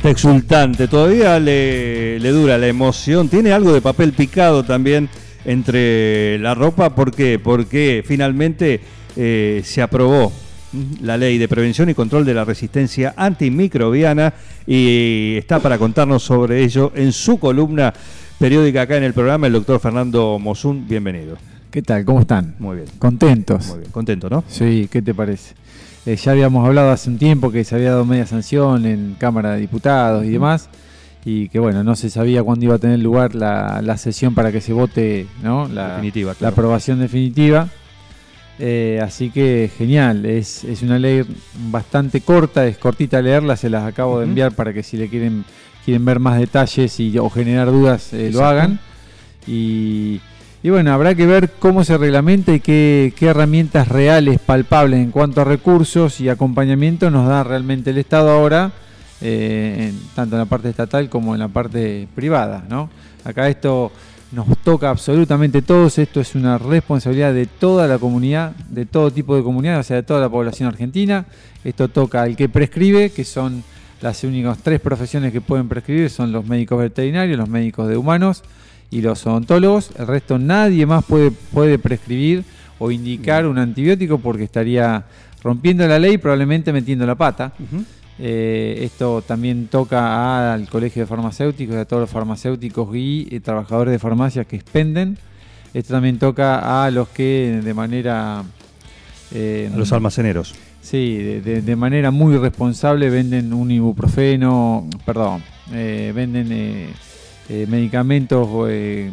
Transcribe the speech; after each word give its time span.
Está 0.00 0.08
exultante, 0.08 0.88
todavía 0.88 1.38
le, 1.38 2.18
le 2.20 2.30
dura 2.30 2.56
la 2.56 2.66
emoción. 2.66 3.28
Tiene 3.28 3.52
algo 3.52 3.70
de 3.74 3.82
papel 3.82 4.14
picado 4.14 4.64
también 4.64 5.10
entre 5.44 6.38
la 6.38 6.54
ropa. 6.54 6.94
¿Por 6.94 7.14
qué? 7.14 7.38
Porque 7.38 8.02
finalmente 8.06 8.80
eh, 9.14 9.60
se 9.62 9.82
aprobó 9.82 10.32
la 11.02 11.18
ley 11.18 11.36
de 11.36 11.48
prevención 11.48 11.90
y 11.90 11.94
control 11.94 12.24
de 12.24 12.32
la 12.32 12.46
resistencia 12.46 13.12
antimicrobiana 13.14 14.32
y 14.66 15.34
está 15.36 15.58
para 15.58 15.76
contarnos 15.76 16.22
sobre 16.22 16.64
ello 16.64 16.92
en 16.94 17.12
su 17.12 17.38
columna 17.38 17.92
periódica 18.38 18.80
acá 18.80 18.96
en 18.96 19.02
el 19.02 19.12
programa 19.12 19.48
el 19.48 19.52
doctor 19.52 19.80
Fernando 19.80 20.38
Mosun. 20.38 20.88
Bienvenido. 20.88 21.36
¿Qué 21.70 21.82
tal? 21.82 22.06
¿Cómo 22.06 22.20
están? 22.20 22.54
Muy 22.58 22.76
bien. 22.76 22.88
¿Contentos? 22.98 23.66
Muy 23.66 23.80
bien. 23.80 23.90
Contento, 23.90 24.30
¿no? 24.30 24.44
Sí, 24.48 24.88
¿qué 24.90 25.02
te 25.02 25.12
parece? 25.12 25.52
Eh, 26.06 26.16
ya 26.16 26.32
habíamos 26.32 26.66
hablado 26.66 26.90
hace 26.90 27.10
un 27.10 27.18
tiempo 27.18 27.50
que 27.50 27.64
se 27.64 27.74
había 27.74 27.90
dado 27.90 28.04
media 28.04 28.26
sanción 28.26 28.86
en 28.86 29.16
Cámara 29.18 29.52
de 29.52 29.60
Diputados 29.60 30.24
y 30.24 30.30
demás, 30.30 30.68
y 31.24 31.48
que 31.48 31.58
bueno, 31.58 31.84
no 31.84 31.94
se 31.94 32.08
sabía 32.08 32.42
cuándo 32.42 32.64
iba 32.64 32.76
a 32.76 32.78
tener 32.78 32.98
lugar 33.00 33.34
la, 33.34 33.82
la 33.82 33.98
sesión 33.98 34.34
para 34.34 34.50
que 34.50 34.60
se 34.60 34.72
vote 34.72 35.26
¿no? 35.42 35.68
la, 35.68 35.96
Definitiva, 35.96 36.34
la 36.40 36.48
aprobación 36.48 37.00
definitiva. 37.00 37.68
Eh, 38.62 39.00
así 39.02 39.30
que 39.30 39.70
genial, 39.76 40.26
es, 40.26 40.64
es 40.64 40.82
una 40.82 40.98
ley 40.98 41.22
bastante 41.70 42.20
corta, 42.20 42.66
es 42.66 42.76
cortita 42.76 43.22
leerla, 43.22 43.56
se 43.56 43.70
las 43.70 43.84
acabo 43.84 44.18
de 44.18 44.26
enviar 44.26 44.52
para 44.52 44.74
que 44.74 44.82
si 44.82 44.98
le 44.98 45.08
quieren, 45.08 45.46
quieren 45.82 46.04
ver 46.04 46.18
más 46.18 46.38
detalles 46.38 47.00
y, 47.00 47.16
o 47.18 47.30
generar 47.30 47.70
dudas, 47.70 48.12
eh, 48.12 48.30
lo 48.30 48.44
hagan. 48.44 48.78
Y, 49.46 50.20
y 50.62 50.68
bueno, 50.68 50.92
habrá 50.92 51.14
que 51.14 51.24
ver 51.26 51.50
cómo 51.58 51.84
se 51.84 51.96
reglamenta 51.96 52.52
y 52.52 52.60
qué, 52.60 53.14
qué 53.16 53.26
herramientas 53.26 53.88
reales, 53.88 54.38
palpables 54.40 55.00
en 55.00 55.10
cuanto 55.10 55.40
a 55.40 55.44
recursos 55.44 56.20
y 56.20 56.28
acompañamiento 56.28 57.10
nos 57.10 57.26
da 57.26 57.42
realmente 57.42 57.90
el 57.90 57.98
Estado 57.98 58.30
ahora, 58.30 58.72
eh, 59.22 59.90
tanto 60.14 60.36
en 60.36 60.40
la 60.40 60.44
parte 60.44 60.68
estatal 60.68 61.08
como 61.08 61.34
en 61.34 61.40
la 61.40 61.48
parte 61.48 62.06
privada. 62.14 62.62
¿no? 62.68 62.90
Acá 63.24 63.48
esto 63.48 63.90
nos 64.32 64.58
toca 64.58 64.90
absolutamente 64.90 65.62
todos, 65.62 65.98
esto 65.98 66.20
es 66.20 66.34
una 66.34 66.58
responsabilidad 66.58 67.32
de 67.32 67.46
toda 67.46 67.88
la 67.88 67.98
comunidad, 67.98 68.54
de 68.68 68.84
todo 68.84 69.10
tipo 69.10 69.36
de 69.36 69.42
comunidad, 69.42 69.80
o 69.80 69.82
sea, 69.82 69.96
de 69.96 70.02
toda 70.02 70.20
la 70.20 70.28
población 70.28 70.68
argentina. 70.68 71.24
Esto 71.64 71.88
toca 71.88 72.20
al 72.20 72.36
que 72.36 72.50
prescribe, 72.50 73.10
que 73.10 73.24
son 73.24 73.64
las 74.02 74.22
únicas 74.24 74.58
tres 74.58 74.78
profesiones 74.80 75.32
que 75.32 75.40
pueden 75.40 75.68
prescribir, 75.68 76.10
son 76.10 76.32
los 76.32 76.44
médicos 76.44 76.78
veterinarios, 76.78 77.38
los 77.38 77.48
médicos 77.48 77.88
de 77.88 77.96
humanos 77.96 78.42
y 78.90 79.00
los 79.02 79.26
odontólogos. 79.26 79.90
El 79.98 80.06
resto 80.06 80.38
nadie 80.38 80.86
más 80.86 81.04
puede, 81.04 81.30
puede 81.30 81.78
prescribir 81.78 82.44
o 82.78 82.90
indicar 82.90 83.46
un 83.46 83.58
antibiótico 83.58 84.18
porque 84.18 84.44
estaría 84.44 85.04
rompiendo 85.42 85.86
la 85.86 85.98
ley 85.98 86.18
probablemente 86.18 86.72
metiendo 86.72 87.06
la 87.06 87.14
pata. 87.14 87.52
Eh, 88.18 88.80
esto 88.82 89.22
también 89.22 89.68
toca 89.68 90.52
al 90.52 90.68
Colegio 90.68 91.02
de 91.02 91.06
Farmacéuticos 91.06 91.74
y 91.74 91.78
a 91.78 91.84
todos 91.86 92.02
los 92.02 92.10
farmacéuticos 92.10 92.94
y 92.94 93.26
eh, 93.30 93.40
trabajadores 93.40 93.92
de 93.92 93.98
farmacias 93.98 94.46
que 94.46 94.56
expenden. 94.56 95.16
Esto 95.72 95.94
también 95.94 96.18
toca 96.18 96.84
a 96.84 96.90
los 96.90 97.08
que 97.08 97.60
de 97.64 97.74
manera... 97.74 98.42
eh, 99.32 99.70
A 99.72 99.76
los 99.76 99.92
almaceneros. 99.92 100.54
Sí, 100.82 101.16
de, 101.16 101.40
de- 101.40 101.62
de 101.62 101.76
manera 101.76 102.10
muy 102.10 102.36
responsable 102.36 103.08
venden 103.10 103.52
un 103.52 103.70
ibuprofeno, 103.70 104.88
perdón, 105.06 105.42
eh, 105.72 106.12
venden 106.14 106.50
eh, 107.52 107.66
medicamentos 107.68 108.48
eh, 108.68 109.10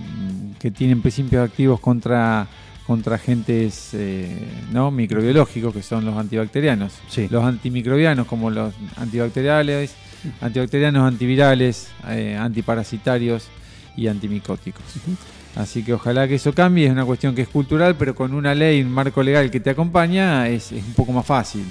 que 0.59 0.69
tienen 0.69 1.01
principios 1.01 1.43
activos 1.43 1.79
contra, 1.79 2.47
contra 2.85 3.15
agentes 3.15 3.89
eh, 3.93 4.29
¿no? 4.71 4.91
microbiológicos, 4.91 5.73
que 5.73 5.81
son 5.81 6.05
los 6.05 6.15
antibacterianos. 6.15 6.93
Sí. 7.09 7.27
Los 7.31 7.43
antimicrobianos, 7.43 8.27
como 8.27 8.51
los 8.51 8.75
antibacteriales, 8.97 9.95
antibacterianos, 10.39 11.07
antivirales, 11.07 11.89
antiparasitarios 12.39 13.47
y 13.95 14.07
antimicóticos. 14.07 14.83
Así 15.55 15.81
que 15.81 15.93
ojalá 15.93 16.27
que 16.27 16.35
eso 16.35 16.53
cambie, 16.53 16.85
es 16.85 16.91
una 16.91 17.05
cuestión 17.05 17.33
que 17.33 17.41
es 17.41 17.47
cultural, 17.47 17.95
pero 17.97 18.13
con 18.13 18.35
una 18.35 18.53
ley, 18.53 18.83
un 18.83 18.91
marco 18.91 19.23
legal 19.23 19.49
que 19.49 19.59
te 19.59 19.71
acompaña, 19.71 20.47
es, 20.47 20.71
es 20.71 20.83
un 20.85 20.93
poco 20.93 21.11
más 21.11 21.25
fácil. 21.25 21.65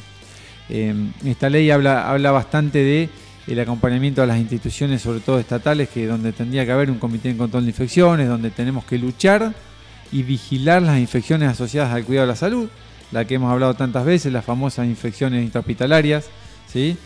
Eh, 0.69 0.93
esta 1.25 1.49
ley 1.49 1.71
habla, 1.71 2.10
habla 2.10 2.32
bastante 2.32 2.78
de 2.78 3.09
el 3.46 3.60
acompañamiento 3.60 4.22
a 4.22 4.26
las 4.26 4.38
instituciones, 4.38 5.02
sobre 5.02 5.20
todo 5.20 5.38
estatales, 5.38 5.88
que 5.88 6.06
donde 6.06 6.32
tendría 6.32 6.64
que 6.64 6.72
haber 6.72 6.90
un 6.90 6.98
comité 6.98 7.28
de 7.28 7.36
control 7.36 7.64
de 7.64 7.70
infecciones, 7.70 8.28
donde 8.28 8.50
tenemos 8.50 8.84
que 8.84 8.98
luchar 8.98 9.54
y 10.12 10.22
vigilar 10.22 10.82
las 10.82 10.98
infecciones 10.98 11.48
asociadas 11.48 11.92
al 11.92 12.04
cuidado 12.04 12.26
de 12.26 12.32
la 12.32 12.36
salud, 12.36 12.68
la 13.12 13.24
que 13.24 13.34
hemos 13.34 13.52
hablado 13.52 13.74
tantas 13.74 14.04
veces, 14.04 14.32
las 14.32 14.44
famosas 14.44 14.86
infecciones 14.86 15.44
intrahospitalarias, 15.44 16.28
¿sí? 16.66 16.96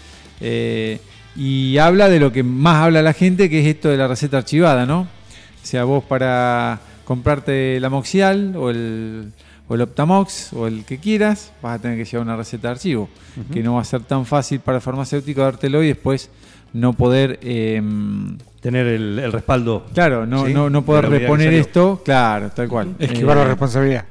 Eh, 0.41 1.01
y 1.37 1.79
habla 1.79 2.09
de 2.09 2.19
lo 2.19 2.33
que 2.33 2.43
más 2.43 2.85
habla 2.85 3.03
la 3.03 3.13
gente, 3.13 3.51
que 3.51 3.61
es 3.61 3.67
esto 3.67 3.89
de 3.89 3.97
la 3.97 4.09
receta 4.09 4.39
archivada, 4.39 4.87
¿no? 4.87 5.01
O 5.01 5.67
sea, 5.67 5.85
vos 5.85 6.03
para 6.05 6.81
comprarte 7.05 7.77
el 7.77 7.85
Amoxial 7.85 8.57
o 8.57 8.71
el, 8.71 9.33
o 9.71 9.75
el 9.77 9.83
Optamox 9.83 10.53
o 10.53 10.67
el 10.67 10.85
que 10.85 10.99
quieras, 10.99 11.53
vas 11.63 11.79
a 11.79 11.83
tener 11.83 11.97
que 11.97 12.05
llevar 12.05 12.27
una 12.27 12.37
receta 12.37 12.67
de 12.69 12.73
archivo, 12.73 13.09
que 13.53 13.63
no 13.63 13.75
va 13.75 13.83
a 13.83 13.85
ser 13.85 14.03
tan 14.03 14.27
fácil 14.27 14.59
para 14.59 14.79
el 14.79 14.83
farmacéutico 14.83 15.43
dártelo 15.43 15.81
y 15.85 15.87
después 15.87 16.29
no 16.73 16.93
poder... 16.93 17.39
em, 17.43 18.37
Tener 18.61 18.87
el, 18.89 19.19
el 19.19 19.33
respaldo. 19.33 19.87
Claro, 19.95 20.27
no, 20.27 20.45
Sí, 20.47 20.53
no, 20.53 20.69
no 20.69 20.81
de 20.81 20.87
poder 20.87 21.09
reponer 21.09 21.55
esto, 21.55 22.03
claro, 22.05 22.51
tal 22.51 22.69
cual. 22.69 22.95
Esquivar 22.99 23.37
Eh, 23.39 23.41
la 23.41 23.47
responsabilidad. 23.47 24.05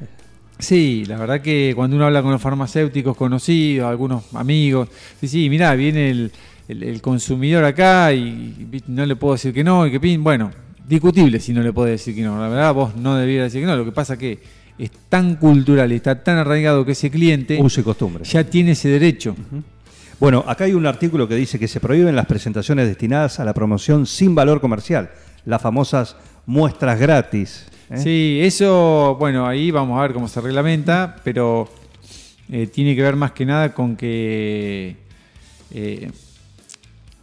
Sí, 0.58 1.04
la 1.08 1.18
verdad 1.18 1.40
que 1.42 1.74
cuando 1.76 1.96
uno 1.96 2.06
habla 2.06 2.22
con 2.22 2.32
los 2.32 2.42
farmacéuticos 2.42 3.16
conocidos, 3.16 3.88
algunos 3.90 4.24
amigos, 4.34 4.90
sí, 5.20 5.28
sí, 5.28 5.50
mirá, 5.50 5.76
viene 5.76 6.10
el, 6.10 6.32
el- 6.68 6.84
el 6.84 7.02
consumidor 7.02 7.64
acá 7.64 8.12
y, 8.14 8.20
y 8.72 8.84
no 8.88 9.06
le 9.06 9.16
puedo 9.16 9.34
decir 9.36 9.54
que 9.54 9.64
no, 9.64 9.86
y 9.86 9.92
que 9.92 10.00
pin, 10.00 10.24
bueno, 10.24 10.52
discutible 10.88 11.40
si 11.40 11.54
no 11.54 11.62
le 11.62 11.72
puede 11.72 11.92
decir 11.92 12.16
que 12.16 12.24
no. 12.24 12.40
La 12.42 12.50
verdad, 12.50 12.74
vos 12.74 12.96
no 12.96 13.16
debieras 13.16 13.46
decir 13.52 13.62
que 13.62 13.68
no. 13.68 13.76
Lo 13.78 13.86
que 13.86 13.92
pasa 13.92 14.18
que 14.18 14.40
es 14.80 14.92
tan 15.10 15.36
cultural 15.36 15.92
y 15.92 15.96
está 15.96 16.24
tan 16.24 16.38
arraigado 16.38 16.86
que 16.86 16.94
ese 16.94 17.12
cliente 17.12 17.60
Uso 17.62 17.82
y 17.82 17.84
costumbre. 17.84 18.24
ya 18.24 18.44
tiene 18.44 18.72
ese 18.72 18.90
derecho. 18.90 19.36
Bueno, 20.20 20.44
acá 20.48 20.64
hay 20.66 20.74
un 20.74 20.86
artículo 20.86 21.28
que 21.28 21.36
dice 21.36 21.60
que 21.60 21.68
se 21.68 21.80
prohíben 21.80 22.16
las 22.16 22.26
presentaciones 22.26 22.88
destinadas 22.88 23.40
a 23.40 23.46
la 23.46 23.54
promoción 23.54 24.06
sin 24.06 24.36
valor 24.36 24.60
comercial, 24.62 25.10
las 25.46 25.62
famosas 25.62 26.16
muestras 26.46 27.00
gratis. 27.00 27.66
¿eh? 27.90 27.98
Sí, 27.98 28.40
eso, 28.42 29.16
bueno, 29.20 29.48
ahí 29.48 29.72
vamos 29.72 29.98
a 29.98 30.02
ver 30.04 30.14
cómo 30.14 30.28
se 30.28 30.42
reglamenta, 30.42 31.16
pero 31.24 31.70
eh, 32.52 32.68
tiene 32.68 32.96
que 32.96 33.02
ver 33.02 33.16
más 33.16 33.32
que 33.32 33.46
nada 33.46 33.74
con 33.74 33.96
que 33.96 34.96
eh, 35.72 36.12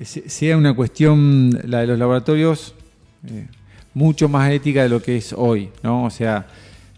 se- 0.01 0.29
sea 0.29 0.57
una 0.57 0.75
cuestión, 0.75 1.51
la 1.65 1.81
de 1.81 1.87
los 1.89 1.99
laboratorios, 1.99 2.75
mucho 3.95 4.29
más 4.29 4.51
ética 4.53 4.83
de 4.83 4.89
lo 4.89 5.03
que 5.03 5.17
es 5.17 5.33
hoy, 5.33 5.71
¿no? 5.83 6.05
O 6.05 6.11
sea, 6.11 6.47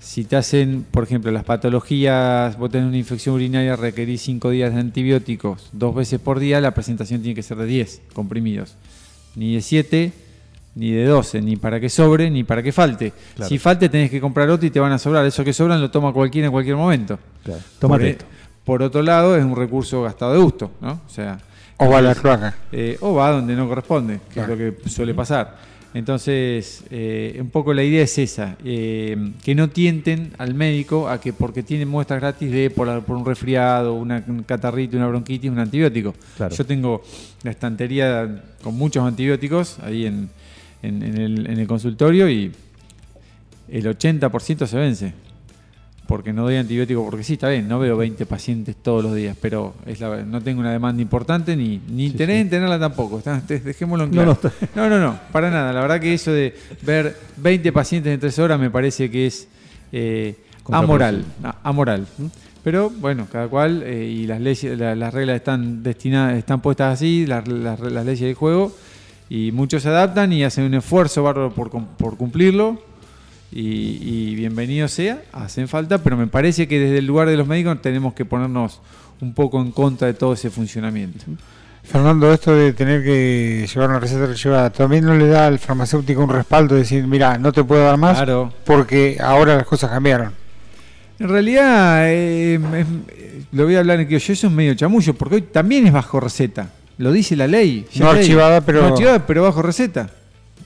si 0.01 0.25
te 0.25 0.37
hacen, 0.37 0.85
por 0.91 1.05
ejemplo, 1.05 1.31
las 1.31 1.45
patologías, 1.45 2.57
vos 2.59 2.71
tenés 2.71 2.89
una 2.89 2.97
infección 2.99 3.35
urinaria, 3.35 3.77
requerís 3.77 4.23
5 4.23 4.51
días 4.51 4.73
de 4.75 4.81
antibióticos 4.81 5.69
dos 5.73 5.95
veces 5.95 6.21
por 6.21 6.39
día, 6.39 6.61
la 6.61 6.73
presentación 6.73 7.21
tiene 7.21 7.35
que 7.35 7.43
ser 7.43 7.57
de 7.59 7.67
10 7.67 8.03
comprimidos, 8.13 8.75
ni 9.35 9.55
de 9.55 9.61
7 9.61 10.13
ni 10.75 10.93
de 10.93 11.07
12, 11.07 11.41
ni 11.43 11.57
para 11.57 11.81
que 11.81 11.89
sobre, 11.89 12.31
ni 12.31 12.45
para 12.45 12.63
que 12.63 12.71
falte. 12.71 13.13
Claro. 13.35 13.49
Si 13.49 13.59
falte 13.59 13.89
tenés 13.89 14.11
que 14.11 14.21
comprar 14.21 14.49
otro 14.49 14.65
y 14.65 14.71
te 14.71 14.79
van 14.79 14.93
a 14.93 14.99
sobrar. 14.99 15.27
Eso 15.27 15.43
que 15.43 15.53
sobran 15.53 15.81
lo 15.81 15.91
toma 15.91 16.13
cualquiera 16.13 16.47
en 16.47 16.53
cualquier 16.53 16.77
momento. 16.77 17.19
Claro. 17.43 17.61
Tómate 17.81 18.01
por, 18.01 18.09
esto. 18.11 18.25
por 18.65 18.83
otro 18.83 19.03
lado, 19.03 19.37
es 19.37 19.45
un 19.45 19.57
recurso 19.57 20.03
gastado 20.05 20.35
de 20.35 20.39
gusto, 20.39 20.71
¿no? 20.81 21.01
O 21.05 21.11
sea, 21.11 21.37
O 21.79 21.89
va 21.91 21.99
a 21.99 22.03
la 22.03 22.15
cloaca. 22.15 22.55
eh, 22.71 22.97
o 23.01 23.15
va 23.15 23.31
donde 23.33 23.57
no 23.57 23.67
corresponde, 23.69 24.21
que 24.29 24.35
Claro. 24.35 24.53
es 24.55 24.61
lo 24.77 24.83
que 24.83 24.89
suele 24.89 25.15
pasar. 25.15 25.57
Entonces, 25.95 26.85
eh, 26.91 27.39
un 27.41 27.49
poco 27.51 27.73
la 27.73 27.83
idea 27.83 28.03
es 28.03 28.19
esa, 28.19 28.57
eh, 28.65 29.17
que 29.43 29.55
no 29.55 29.71
tienten 29.71 30.33
al 30.39 30.55
médico 30.55 31.09
a 31.09 31.19
que 31.21 31.33
porque 31.33 31.63
tiene 31.63 31.87
muestras 31.87 32.21
gratis 32.21 32.53
de 32.53 32.69
por, 32.71 33.03
por 33.05 33.17
un 33.17 33.25
resfriado, 33.25 33.95
una, 33.95 34.23
un 34.29 34.43
catarrito, 34.43 34.97
una 34.99 35.07
bronquitis, 35.09 35.51
un 35.51 35.59
antibiótico. 35.59 36.15
Claro. 36.37 36.55
Yo 36.55 36.67
tengo 36.67 37.03
la 37.43 37.51
estantería 37.53 38.45
con 38.63 38.75
muchos 38.77 39.03
antibióticos 39.07 39.79
ahí 39.81 40.05
en, 40.07 40.29
en- 40.83 41.03
en 41.03 41.17
el, 41.19 41.47
en 41.51 41.59
el 41.59 41.67
consultorio 41.67 42.29
y 42.29 42.53
el 43.71 43.87
80% 43.87 44.67
se 44.67 44.77
vence. 44.77 45.13
Porque 46.09 46.33
no 46.33 46.43
doy 46.43 46.57
antibiótico, 46.57 47.05
porque 47.05 47.23
sí, 47.23 47.35
está 47.35 47.49
bien, 47.51 47.69
no 47.69 47.79
veo 47.79 47.97
20 47.97 48.25
pacientes 48.27 48.75
todos 48.83 49.05
los 49.05 49.15
días, 49.15 49.37
pero 49.41 49.75
es 49.87 50.01
la, 50.01 50.23
no 50.25 50.41
tengo 50.41 50.59
una 50.61 50.73
demanda 50.73 51.03
importante 51.03 51.55
ni, 51.55 51.81
ni 51.89 52.07
interés 52.07 52.41
en 52.41 52.49
tenerla 52.51 52.79
tampoco. 52.81 53.19
Está, 53.19 53.41
dejémoslo 53.47 54.05
en 54.05 54.11
claro. 54.11 54.39
no, 54.43 54.51
No, 54.75 54.89
no, 54.89 54.99
no, 54.99 55.21
para 55.31 55.51
nada. 55.51 55.71
La 55.73 55.83
verdad 55.83 56.01
que 56.01 56.15
eso 56.15 56.33
de 56.33 56.57
ver 56.83 57.15
20 57.37 57.71
pacientes 57.73 58.13
en 58.15 58.19
3 58.19 58.39
horas 58.39 58.59
me 58.59 58.71
parece 58.71 59.11
que 59.11 59.27
es 59.27 59.49
eh, 59.93 60.35
amoral. 60.71 61.25
Amoral. 61.63 62.07
Pero 62.65 62.89
bueno, 62.91 63.27
cada 63.31 63.47
cual 63.49 63.83
eh, 63.85 64.05
y 64.07 64.27
las 64.27 64.41
leyes, 64.41 64.79
la- 64.79 64.95
las 64.95 65.13
reglas 65.15 65.37
están 65.37 65.83
destinadas, 65.83 66.39
están 66.39 66.61
puestas 66.63 66.95
así, 66.95 67.27
las, 67.27 67.47
las- 67.47 67.81
las 67.81 68.05
leyes 68.07 68.21
del 68.23 68.35
juego, 68.35 68.73
y 69.29 69.53
muchos 69.53 69.83
se 69.83 69.91
adaptan 69.91 70.33
y 70.33 70.43
hacen 70.43 70.65
un 70.65 70.73
esfuerzo 70.75 71.23
bárbaro 71.23 71.53
por 71.53 72.17
cumplirlo. 72.17 72.83
Y, 73.51 73.61
y 74.03 74.35
bienvenido 74.35 74.89
sea, 74.89 75.23
hacen 75.33 75.69
falta, 75.69 75.99
pero 75.99 76.17
me 76.17 76.27
parece 76.27 76.69
que 76.69 76.79
desde 76.79 76.99
el 76.99 77.07
lugar 77.07 77.29
de 77.29 77.37
los 77.37 77.47
médicos 77.47 77.81
tenemos 77.81 78.13
que 78.13 78.25
ponernos 78.27 78.81
un 79.21 79.33
poco 79.33 79.61
en 79.61 79.71
contra 79.73 80.07
de 80.07 80.15
todo 80.15 80.35
ese 80.35 80.51
funcionamiento. 80.51 81.25
Fernando, 81.83 82.31
esto 82.31 82.55
de 82.55 82.75
tener 82.75 83.03
que 83.03 83.67
llevar 83.73 83.89
una 83.89 84.01
receta 84.01 84.31
llevada, 84.35 84.69
¿también 84.71 85.07
no 85.07 85.15
le 85.15 85.27
da 85.29 85.47
al 85.47 85.59
farmacéutico 85.59 86.23
un 86.23 86.29
respaldo 86.29 86.75
de 86.75 86.83
decir, 86.83 87.07
mira, 87.07 87.39
no 87.39 87.51
te 87.51 87.65
puedo 87.65 87.83
dar 87.83 87.97
más 87.97 88.17
Claro. 88.19 88.53
porque 88.65 89.17
ahora 89.19 89.57
las 89.57 89.65
cosas 89.67 89.91
cambiaron? 89.91 90.33
En 91.19 91.29
realidad, 91.31 92.03
eh, 92.11 92.55
es- 92.77 93.47
lo 93.51 93.65
voy 93.65 93.77
a 93.77 93.79
hablar 93.79 94.01
en 94.01 94.09
que 94.09 94.19
yo 94.19 94.33
eso 94.35 94.47
es 94.47 94.53
medio 94.53 94.75
chamullo, 94.75 95.15
porque 95.15 95.37
hoy 95.37 95.43
también 95.43 95.87
es 95.87 95.93
bajo 95.95 96.21
receta. 96.21 96.69
Lo 96.99 97.11
dice 97.13 97.35
la 97.35 97.47
ley. 97.47 97.87
ya 97.93 98.05
No 98.05 98.13
ley. 98.13 98.21
archivada, 98.21 98.61
pero- 98.61 98.83
No 98.83 98.89
archivada, 98.89 99.27
pero 99.27 99.43
bajo 99.45 99.63
receta. 99.63 100.11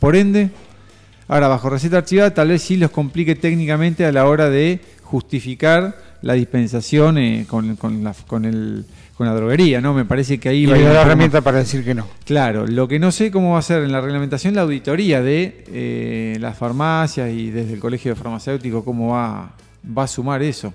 Por 0.00 0.16
ende, 0.16 0.50
ahora 1.32 1.48
bajo 1.48 1.70
receta 1.70 1.98
archivada 1.98 2.34
tal 2.34 2.48
vez 2.48 2.62
sí 2.62 2.76
los 2.76 2.90
complique 2.90 3.34
técnicamente 3.34 4.04
a 4.04 4.12
la 4.12 4.26
hora 4.26 4.50
de 4.50 4.80
justificar 5.02 5.96
la 6.20 6.34
dispensación 6.34 7.18
eh, 7.18 7.46
con, 7.48 7.76
con 7.76 8.04
la, 8.04 8.14
con, 8.26 8.44
el, 8.44 8.84
con 9.16 9.26
la 9.26 9.34
droguería, 9.34 9.80
¿no? 9.80 9.92
Me 9.94 10.04
parece 10.04 10.38
que 10.38 10.48
ahí 10.48 10.62
Y 10.62 10.66
va 10.66 10.76
a 10.76 10.78
la 10.78 11.02
herramienta 11.02 11.40
para 11.40 11.58
decir 11.58 11.84
que 11.84 11.94
no. 11.94 12.06
Claro, 12.24 12.66
lo 12.66 12.86
que 12.86 12.98
no 12.98 13.10
sé 13.10 13.30
cómo 13.30 13.54
va 13.54 13.58
a 13.58 13.62
ser 13.62 13.82
en 13.82 13.92
la 13.92 14.00
reglamentación 14.00 14.54
la 14.54 14.62
auditoría 14.62 15.20
de 15.20 15.64
eh, 15.68 16.36
las 16.38 16.56
farmacias 16.56 17.30
y 17.30 17.50
desde 17.50 17.74
el 17.74 17.80
colegio 17.80 18.12
de 18.12 18.16
farmacéuticos, 18.16 18.84
cómo 18.84 19.12
va, 19.12 19.52
va 19.98 20.04
a 20.04 20.08
sumar 20.08 20.42
eso. 20.42 20.72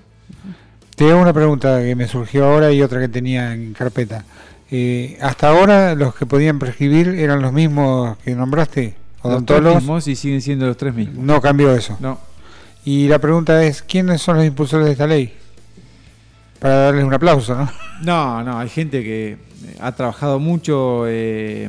Te 0.94 1.10
hago 1.10 1.22
una 1.22 1.32
pregunta 1.32 1.80
que 1.80 1.94
me 1.94 2.08
surgió 2.08 2.44
ahora 2.46 2.72
y 2.72 2.82
otra 2.82 3.00
que 3.00 3.08
tenía 3.08 3.54
en 3.54 3.72
carpeta. 3.72 4.24
Eh, 4.70 5.16
hasta 5.22 5.48
ahora 5.48 5.94
los 5.94 6.14
que 6.14 6.26
podían 6.26 6.58
prescribir 6.58 7.08
eran 7.08 7.40
los 7.40 7.52
mismos 7.52 8.18
que 8.18 8.34
nombraste, 8.34 8.94
Los 9.22 9.32
odontólogos. 9.32 9.82
mismos 9.82 10.08
y 10.08 10.16
siguen 10.16 10.40
siendo 10.40 10.66
los 10.66 10.76
tres 10.76 10.94
mismos. 10.94 11.24
No 11.24 11.40
cambió 11.40 11.72
eso. 11.74 11.96
No. 12.00 12.18
Y 12.84 13.08
la 13.08 13.18
pregunta 13.18 13.62
es, 13.64 13.82
¿quiénes 13.82 14.22
son 14.22 14.36
los 14.36 14.46
impulsores 14.46 14.86
de 14.86 14.92
esta 14.92 15.06
ley? 15.06 15.32
Para 16.58 16.74
darles 16.74 17.04
un 17.04 17.12
aplauso, 17.12 17.54
¿no? 17.54 17.70
No, 18.02 18.42
no, 18.42 18.58
hay 18.58 18.68
gente 18.68 19.02
que 19.02 19.32
eh, 19.32 19.38
ha 19.80 19.92
trabajado 19.92 20.38
mucho 20.38 21.04
eh, 21.06 21.68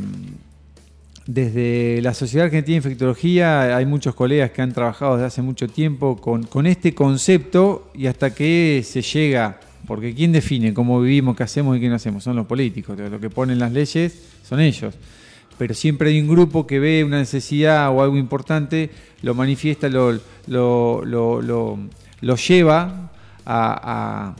desde 1.25 2.01
la 2.01 2.13
Sociedad 2.13 2.45
Argentina 2.45 2.73
de 2.73 2.77
Infectología, 2.77 3.75
hay 3.75 3.85
muchos 3.85 4.15
colegas 4.15 4.51
que 4.51 4.61
han 4.61 4.71
trabajado 4.71 5.15
desde 5.15 5.27
hace 5.27 5.41
mucho 5.41 5.67
tiempo 5.67 6.17
con, 6.17 6.43
con 6.43 6.65
este 6.65 6.95
concepto 6.95 7.91
y 7.93 8.07
hasta 8.07 8.33
que 8.33 8.83
se 8.83 9.01
llega, 9.01 9.59
porque 9.85 10.15
¿quién 10.15 10.31
define 10.31 10.73
cómo 10.73 11.01
vivimos, 11.01 11.35
qué 11.35 11.43
hacemos 11.43 11.77
y 11.77 11.79
qué 11.79 11.89
no 11.89 11.95
hacemos? 11.95 12.23
Son 12.23 12.35
los 12.35 12.47
políticos, 12.47 12.97
lo 12.97 13.19
que 13.19 13.29
ponen 13.29 13.59
las 13.59 13.71
leyes 13.71 14.19
son 14.47 14.59
ellos. 14.59 14.95
Pero 15.59 15.75
siempre 15.75 16.09
hay 16.09 16.19
un 16.21 16.27
grupo 16.27 16.65
que 16.65 16.79
ve 16.79 17.03
una 17.03 17.19
necesidad 17.19 17.91
o 17.91 18.01
algo 18.01 18.17
importante, 18.17 18.89
lo 19.21 19.35
manifiesta, 19.35 19.89
lo, 19.89 20.13
lo, 20.47 21.03
lo, 21.05 21.41
lo- 21.41 22.35
lleva 22.35 23.11
a, 23.45 24.33
a- 24.33 24.35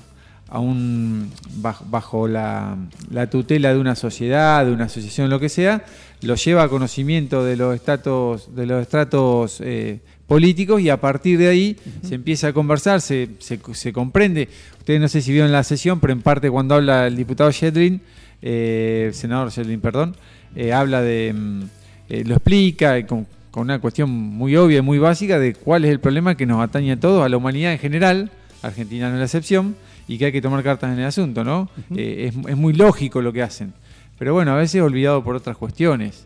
a 0.52 0.60
un 0.60 1.30
bajo, 1.58 1.86
bajo 1.90 2.28
la, 2.28 2.76
la 3.12 3.30
tutela 3.30 3.72
de 3.74 3.80
una 3.80 3.94
sociedad, 3.96 4.66
de 4.66 4.72
una 4.72 4.86
asociación, 4.86 5.30
lo 5.30 5.40
que 5.40 5.50
sea, 5.50 5.84
lo 6.24 6.34
lleva 6.36 6.64
a 6.64 6.70
conocimiento 6.70 7.44
de 7.44 7.56
los 7.56 7.76
estratos, 7.76 8.56
de 8.56 8.66
los 8.66 8.82
estratos 8.82 9.62
eh, 9.62 10.00
políticos 10.26 10.82
y 10.82 10.90
a 10.90 11.00
partir 11.00 11.38
de 11.38 11.50
ahí 11.50 11.78
se 12.02 12.16
empieza 12.16 12.48
a 12.48 12.54
conversar, 12.54 13.02
se, 13.02 13.30
se- 13.40 13.60
se 13.74 13.94
comprende. 13.94 14.50
Ustedes 14.80 15.00
no 15.02 15.08
sé 15.10 15.22
si 15.22 15.32
vieron 15.34 15.52
la 15.52 15.64
sesión, 15.64 16.00
pero 16.00 16.14
en 16.14 16.22
parte 16.22 16.50
cuando 16.50 16.76
habla 16.76 17.06
el 17.08 17.16
diputado 17.16 17.52
Shedrin, 17.52 18.02
eh, 18.42 19.06
el 19.10 19.14
senador 19.14 19.52
Shedrin, 19.52 19.82
perdón, 19.82 20.16
eh, 20.56 20.74
habla 20.74 21.02
de, 21.02 21.34
mm, 21.34 21.64
eh, 22.10 22.24
lo 22.26 22.36
explica 22.36 22.98
eh, 22.98 23.06
con, 23.06 23.28
con 23.52 23.64
una 23.64 23.80
cuestión 23.80 24.10
muy 24.10 24.56
obvia 24.56 24.80
y 24.80 24.82
muy 24.82 25.00
básica 25.00 25.40
de 25.40 25.54
cuál 25.54 25.86
es 25.86 25.92
el 25.92 26.00
problema 26.00 26.36
que 26.36 26.46
nos 26.46 26.62
atañe 26.62 26.92
a 26.94 27.00
todos, 27.00 27.24
a 27.26 27.30
la 27.30 27.38
humanidad 27.38 27.72
en 27.74 27.80
general, 27.80 28.32
Argentina 28.62 29.08
no 29.10 29.16
es 29.16 29.20
la 29.20 29.26
excepción, 29.26 29.76
y 30.08 30.18
que 30.18 30.26
hay 30.26 30.32
que 30.32 30.42
tomar 30.42 30.64
cartas 30.64 30.92
en 30.94 31.00
el 31.00 31.06
asunto, 31.06 31.44
¿no? 31.44 31.70
Eh, 31.96 32.32
es, 32.34 32.50
es 32.50 32.58
muy 32.58 32.74
lógico 32.74 33.22
lo 33.22 33.32
que 33.32 33.44
hacen, 33.44 33.74
pero 34.18 34.34
bueno, 34.34 34.52
a 34.52 34.56
veces 34.56 34.82
olvidado 34.82 35.24
por 35.24 35.36
otras 35.36 35.56
cuestiones. 35.58 36.26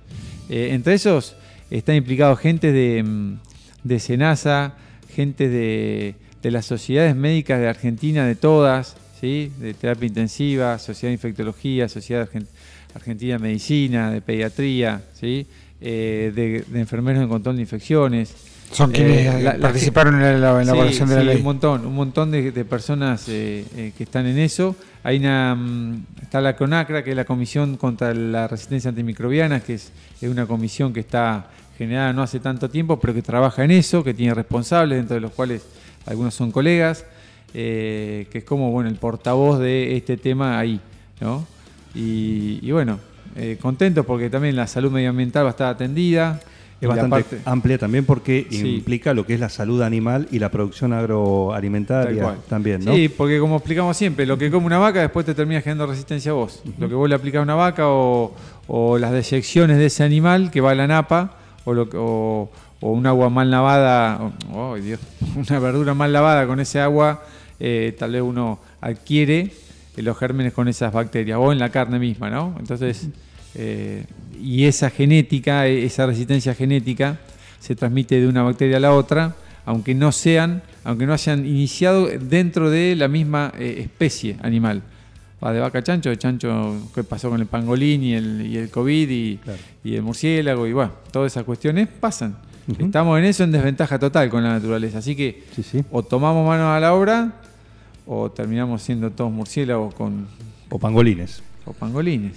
Entre 0.50 0.94
esos 0.96 1.36
está 1.72 1.96
implicado 1.96 2.36
gente 2.36 2.72
de, 2.72 3.04
mm, 3.04 3.38
de 3.84 4.00
Senasa, 4.00 4.74
gente 5.14 5.48
de, 5.50 6.16
de 6.42 6.52
las 6.52 6.66
sociedades 6.66 7.16
médicas 7.16 7.60
de 7.60 7.68
Argentina, 7.68 8.26
de 8.26 8.36
todas, 8.36 8.96
¿sí? 9.22 9.52
de 9.60 9.74
terapia 9.74 10.08
intensiva, 10.08 10.80
Sociedad 10.80 11.10
de 11.10 11.14
Infectología, 11.14 11.88
Sociedad 11.88 12.28
Argen- 12.30 12.48
Argentina 12.96 13.34
de 13.34 13.40
Medicina, 13.40 14.12
de 14.12 14.22
Pediatría, 14.22 15.02
¿sí? 15.14 15.46
Eh, 15.82 16.32
de, 16.36 16.64
de 16.68 16.80
enfermeros 16.80 17.22
en 17.24 17.30
control 17.30 17.56
de 17.58 17.62
infecciones. 17.64 18.34
Son 18.72 18.90
Eh, 18.92 18.94
quienes 18.94 19.44
la 19.44 19.58
participaron 19.58 20.16
en 20.16 20.22
la, 20.22 20.32
en 20.34 20.42
la 20.42 20.64
Sí, 20.64 20.70
elaboración 20.70 21.10
de 21.10 21.16
la 21.16 21.24
ley. 21.24 21.38
Un 21.38 21.44
montón, 21.44 21.86
un 21.86 21.94
montón 21.94 22.32
de, 22.32 22.52
de 22.52 22.66
personas 22.66 23.26
eh, 23.28 23.92
que 23.98 24.04
están 24.04 24.26
en 24.26 24.40
eso. 24.40 24.76
Hay 25.04 25.18
una, 25.18 25.54
mm, 25.56 26.06
está 26.22 26.42
la 26.42 26.56
CONACRA, 26.56 27.04
que 27.04 27.12
es 27.12 27.16
la 27.16 27.26
Comisión 27.26 27.78
contra 27.78 28.14
la 28.14 28.48
Resistencia 28.48 28.90
Antimicrobiana, 28.90 29.60
que 29.60 29.76
es, 29.76 29.92
es 30.22 30.30
una 30.30 30.46
comisión 30.46 30.94
que 30.94 31.02
está 31.02 31.48
generada 31.78 32.14
no 32.14 32.22
hace 32.24 32.40
tanto 32.40 32.70
tiempo, 32.70 33.00
pero 33.00 33.14
que 33.14 33.22
trabaja 33.22 33.64
en 33.64 33.72
eso, 33.72 34.04
que 34.04 34.14
tiene 34.14 34.34
responsables, 34.34 34.98
dentro 35.00 35.16
de 35.16 35.22
los 35.22 35.32
cuales 35.32 35.64
algunos 36.06 36.34
son 36.34 36.52
colegas, 36.52 37.06
eh, 37.54 38.28
que 38.32 38.40
es 38.40 38.44
como 38.44 38.72
bueno 38.72 38.90
el 38.90 38.96
portavoz 38.96 39.60
de 39.60 39.96
este 39.98 40.18
tema 40.18 40.58
ahí. 40.58 40.80
¿no? 41.20 41.46
Y, 41.96 42.60
y 42.62 42.72
bueno, 42.72 43.00
eh, 43.36 43.58
contentos 43.62 44.06
porque 44.06 44.30
también 44.30 44.56
la 44.56 44.68
salud 44.68 44.92
medioambiental 44.92 45.44
va 45.46 45.50
a 45.50 45.52
estar 45.52 45.68
atendida. 45.68 46.40
Es 46.82 46.90
bastante 46.90 47.24
amplia 47.46 47.78
también 47.78 48.04
porque 48.06 48.46
Sí. 48.50 48.76
implica 48.76 49.14
lo 49.14 49.26
que 49.26 49.36
es 49.36 49.40
la 49.40 49.48
salud 49.48 49.82
animal 49.82 50.28
y 50.32 50.40
la 50.40 50.50
producción 50.50 50.92
agroalimentaria 50.92 52.36
también, 52.50 52.84
¿no? 52.84 52.94
Sí, 52.94 53.08
porque 53.10 53.40
como 53.40 53.56
explicamos 53.58 53.96
siempre, 53.96 54.26
lo 54.26 54.38
que 54.38 54.52
come 54.52 54.66
una 54.66 54.80
vaca 54.80 55.00
después 55.00 55.26
te 55.26 55.34
termina 55.34 55.62
generando 55.62 55.88
resistencia 55.88 56.32
a 56.32 56.36
vos. 56.36 56.62
Lo 56.78 56.90
que 56.90 56.96
vos 56.96 57.08
le 57.08 57.16
aplicás 57.16 57.40
a 57.40 57.44
una 57.44 57.56
vaca 57.56 57.88
o, 57.88 58.36
o 58.68 58.98
las 58.98 59.12
deyecciones 59.12 59.78
de 59.78 59.86
ese 59.86 60.04
animal 60.04 60.52
que 60.52 60.60
va 60.62 60.72
a 60.72 60.76
la 60.76 60.88
napa 60.88 61.38
o, 61.64 61.74
lo 61.74 61.88
o, 61.94 62.52
o 62.82 62.92
un 62.92 63.06
agua 63.08 63.30
mal 63.30 63.50
lavada, 63.50 64.20
Dios, 64.84 65.00
una 65.36 65.60
verdura 65.60 65.94
mal 65.94 66.12
lavada 66.12 66.46
con 66.48 66.60
ese 66.60 66.82
agua, 66.82 67.24
eh, 67.60 67.96
tal 67.98 68.12
vez 68.12 68.22
uno 68.22 68.60
adquiere 68.82 69.52
los 70.02 70.18
gérmenes 70.18 70.54
con 70.54 70.68
esas 70.68 70.92
bacterias 70.92 71.38
o 71.40 71.52
en 71.52 71.60
la 71.60 71.70
carne 71.70 72.00
misma, 72.00 72.30
¿no? 72.30 72.56
Entonces, 72.60 73.08
eh, 73.56 74.06
y 74.42 74.66
esa 74.66 74.90
genética, 74.90 75.68
eh, 75.68 75.86
esa 75.86 76.06
resistencia 76.06 76.56
genética 76.56 77.20
se 77.60 77.76
transmite 77.76 78.20
de 78.20 78.28
una 78.28 78.42
bacteria 78.44 78.78
a 78.78 78.80
la 78.80 78.94
otra, 78.94 79.36
aunque 79.66 79.94
no 79.94 80.12
sean, 80.12 80.64
aunque 80.84 81.06
no 81.06 81.14
hayan 81.14 81.46
iniciado 81.46 82.08
dentro 82.08 82.70
de 82.70 82.96
la 82.96 83.08
misma 83.08 83.54
eh, 83.58 83.76
especie 83.80 84.38
animal. 84.42 84.82
Va 85.44 85.52
de 85.54 85.60
vaca 85.60 85.80
a 85.80 85.84
chancho, 85.84 86.10
de 86.10 86.18
chancho, 86.18 86.90
qué 86.96 87.04
pasó 87.04 87.30
con 87.30 87.40
el 87.42 87.48
pangolín 87.48 88.02
y 88.04 88.14
el, 88.16 88.46
y 88.48 88.58
el 88.58 88.70
COVID 88.70 89.10
y, 89.10 89.38
Claro. 89.38 89.60
y 89.84 89.96
el 89.96 90.02
murciélago, 90.02 90.66
y 90.68 90.74
bueno, 90.74 90.92
todas 91.12 91.32
esas 91.34 91.44
cuestiones 91.44 91.88
pasan. 91.88 92.36
Estamos 92.80 93.20
en 93.20 93.26
eso 93.26 93.44
en 93.44 93.52
desventaja 93.52 94.00
total 94.00 94.30
con 94.30 94.42
la 94.42 94.54
naturaleza. 94.54 95.00
Así 95.00 95.18
que 95.18 95.44
Sí, 95.54 95.64
sí. 95.64 95.84
o 95.92 96.02
tomamos 96.02 96.48
manos 96.48 96.68
a 96.68 96.80
la 96.80 96.94
obra 96.94 97.34
o 98.06 98.32
terminamos 98.32 98.82
siendo 98.82 99.12
todos 99.12 99.32
murciélagos 99.32 99.94
con, 99.96 100.28
O 100.70 100.80
pangolines. 100.80 101.42
o 101.66 101.74
pangolines. 101.74 102.34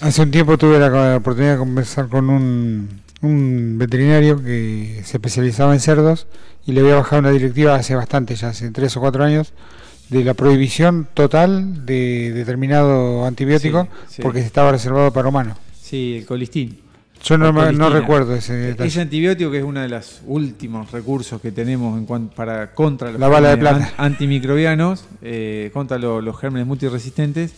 Hace 0.00 0.22
un 0.22 0.30
tiempo 0.30 0.56
tuve 0.58 0.78
la 0.78 1.16
oportunidad 1.16 1.52
de 1.52 1.58
conversar 1.58 2.08
con 2.08 2.30
un, 2.30 2.88
un 3.20 3.76
veterinario 3.78 4.42
que 4.42 5.02
se 5.04 5.16
especializaba 5.18 5.74
en 5.74 5.80
cerdos 5.80 6.26
y 6.66 6.72
le 6.72 6.80
había 6.80 6.94
bajado 6.96 7.20
una 7.20 7.30
directiva 7.30 7.74
hace 7.74 7.94
bastante, 7.94 8.34
ya 8.36 8.48
hace 8.50 8.70
tres 8.70 8.96
o 8.96 9.00
cuatro 9.00 9.24
años, 9.24 9.52
de 10.08 10.24
la 10.24 10.34
prohibición 10.34 11.08
total 11.14 11.86
de 11.86 12.32
determinado 12.32 13.24
antibiótico 13.26 13.88
Sí, 14.08 14.16
sí. 14.16 14.22
porque 14.22 14.40
estaba 14.40 14.70
reservado 14.72 15.12
para 15.12 15.28
humanos. 15.28 15.56
Sí, 15.80 16.16
el 16.18 16.26
colistín. 16.26 16.78
Yo 17.24 17.38
no, 17.38 17.52
recuerdo 17.90 18.34
ese 18.34 18.52
detalle. 18.54 18.88
Ese 18.88 19.00
antibiótico 19.00 19.50
que 19.50 19.58
es 19.58 19.64
uno 19.64 19.80
de 19.80 19.88
los 19.88 20.22
últimos 20.26 20.90
recursos 20.90 21.40
que 21.40 21.52
tenemos 21.52 21.96
en 21.98 22.04
cuanto 22.04 22.34
para 22.34 22.74
contra 22.74 23.10
los 23.12 23.20
La 23.20 23.28
bala 23.28 23.50
de 23.50 23.56
gérmenes 23.56 23.88
plata. 23.90 23.94
an- 24.02 24.12
antimicrobianos, 24.12 25.04
eh, 25.22 25.70
contra 25.72 25.98
lo- 25.98 26.20
los 26.20 26.36
gérmenes 26.38 26.66
multiresistentes. 26.66 27.54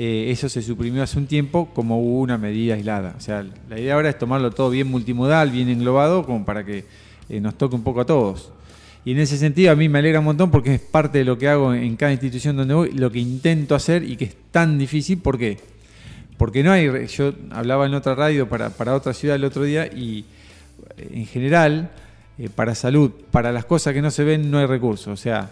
eh, 0.00 0.30
eso 0.30 0.48
se 0.48 0.62
suprimió 0.62 1.02
hace 1.02 1.18
un 1.18 1.26
tiempo 1.26 1.70
como 1.74 2.00
una 2.00 2.38
medida 2.38 2.74
aislada. 2.74 3.14
O 3.18 3.20
sea, 3.20 3.44
la 3.68 3.80
idea 3.80 3.94
ahora 3.94 4.08
es 4.10 4.16
tomarlo 4.16 4.52
todo 4.52 4.70
bien 4.70 4.86
multimodal, 4.86 5.50
bien 5.50 5.68
englobado, 5.68 6.24
como 6.24 6.44
para 6.44 6.64
que 6.64 6.84
eh, 7.28 7.40
nos 7.40 7.58
toque 7.58 7.74
un 7.74 7.82
poco 7.82 8.02
a 8.02 8.06
todos. 8.06 8.52
Y 9.04 9.10
en 9.10 9.18
ese 9.18 9.36
sentido 9.38 9.72
a 9.72 9.74
mí 9.74 9.88
me 9.88 9.98
alegra 9.98 10.20
un 10.20 10.26
montón 10.26 10.52
porque 10.52 10.72
es 10.74 10.80
parte 10.80 11.18
de 11.18 11.24
lo 11.24 11.36
que 11.36 11.48
hago 11.48 11.74
en 11.74 11.96
cada 11.96 12.12
institución 12.12 12.56
donde 12.56 12.74
voy, 12.74 12.92
lo 12.92 13.10
que 13.10 13.18
intento 13.18 13.74
hacer 13.74 14.04
y 14.04 14.16
que 14.16 14.26
es 14.26 14.36
tan 14.52 14.78
difícil. 14.78 15.18
¿Por 15.18 15.36
qué? 15.36 15.58
Porque 16.38 16.62
no 16.62 16.72
hay, 16.72 17.06
yo 17.08 17.34
hablaba 17.50 17.84
en 17.84 17.94
otra 17.94 18.14
radio 18.14 18.48
para, 18.48 18.70
para 18.70 18.94
otra 18.94 19.12
ciudad 19.12 19.36
el 19.36 19.44
otro 19.44 19.64
día 19.64 19.86
y 19.86 20.24
en 20.96 21.26
general, 21.26 21.90
eh, 22.38 22.48
para 22.54 22.74
salud, 22.74 23.10
para 23.30 23.52
las 23.52 23.64
cosas 23.64 23.92
que 23.92 24.00
no 24.00 24.10
se 24.10 24.24
ven, 24.24 24.50
no 24.50 24.58
hay 24.58 24.66
recursos. 24.66 25.08
O 25.08 25.16
sea, 25.16 25.50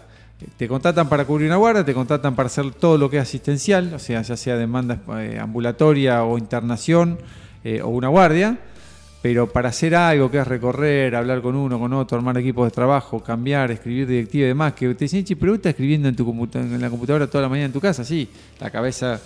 te 0.57 0.67
contratan 0.67 1.09
para 1.09 1.25
cubrir 1.25 1.47
una 1.47 1.57
guardia, 1.57 1.83
te 1.83 1.93
contratan 1.93 2.35
para 2.35 2.47
hacer 2.47 2.71
todo 2.71 2.97
lo 2.97 3.09
que 3.09 3.17
es 3.17 3.23
asistencial, 3.23 3.93
o 3.93 3.99
sea, 3.99 4.21
ya 4.21 4.37
sea 4.37 4.55
demanda 4.55 4.99
eh, 5.19 5.37
ambulatoria 5.41 6.23
o 6.23 6.37
internación 6.37 7.17
eh, 7.63 7.81
o 7.81 7.89
una 7.89 8.07
guardia, 8.07 8.57
pero 9.21 9.51
para 9.51 9.69
hacer 9.69 9.95
algo 9.95 10.29
que 10.29 10.37
es 10.37 10.47
recorrer, 10.47 11.15
hablar 11.15 11.41
con 11.41 11.55
uno, 11.55 11.79
con 11.79 11.91
otro, 11.93 12.17
armar 12.17 12.37
equipos 12.37 12.67
de 12.67 12.71
trabajo, 12.71 13.21
cambiar, 13.21 13.71
escribir 13.71 14.07
directiva 14.07 14.45
y 14.45 14.47
demás, 14.49 14.73
que 14.73 14.93
te 14.93 15.05
dicen, 15.05 15.25
"Che, 15.25 15.35
pero 15.35 15.55
estás 15.55 15.71
escribiendo 15.71 16.07
en, 16.07 16.15
tu 16.15 16.49
en 16.53 16.79
la 16.79 16.89
computadora 16.89 17.27
toda 17.27 17.41
la 17.41 17.49
mañana 17.49 17.65
en 17.65 17.73
tu 17.73 17.81
casa, 17.81 18.05
sí, 18.05 18.29
la 18.59 18.69
cabeza, 18.69 19.19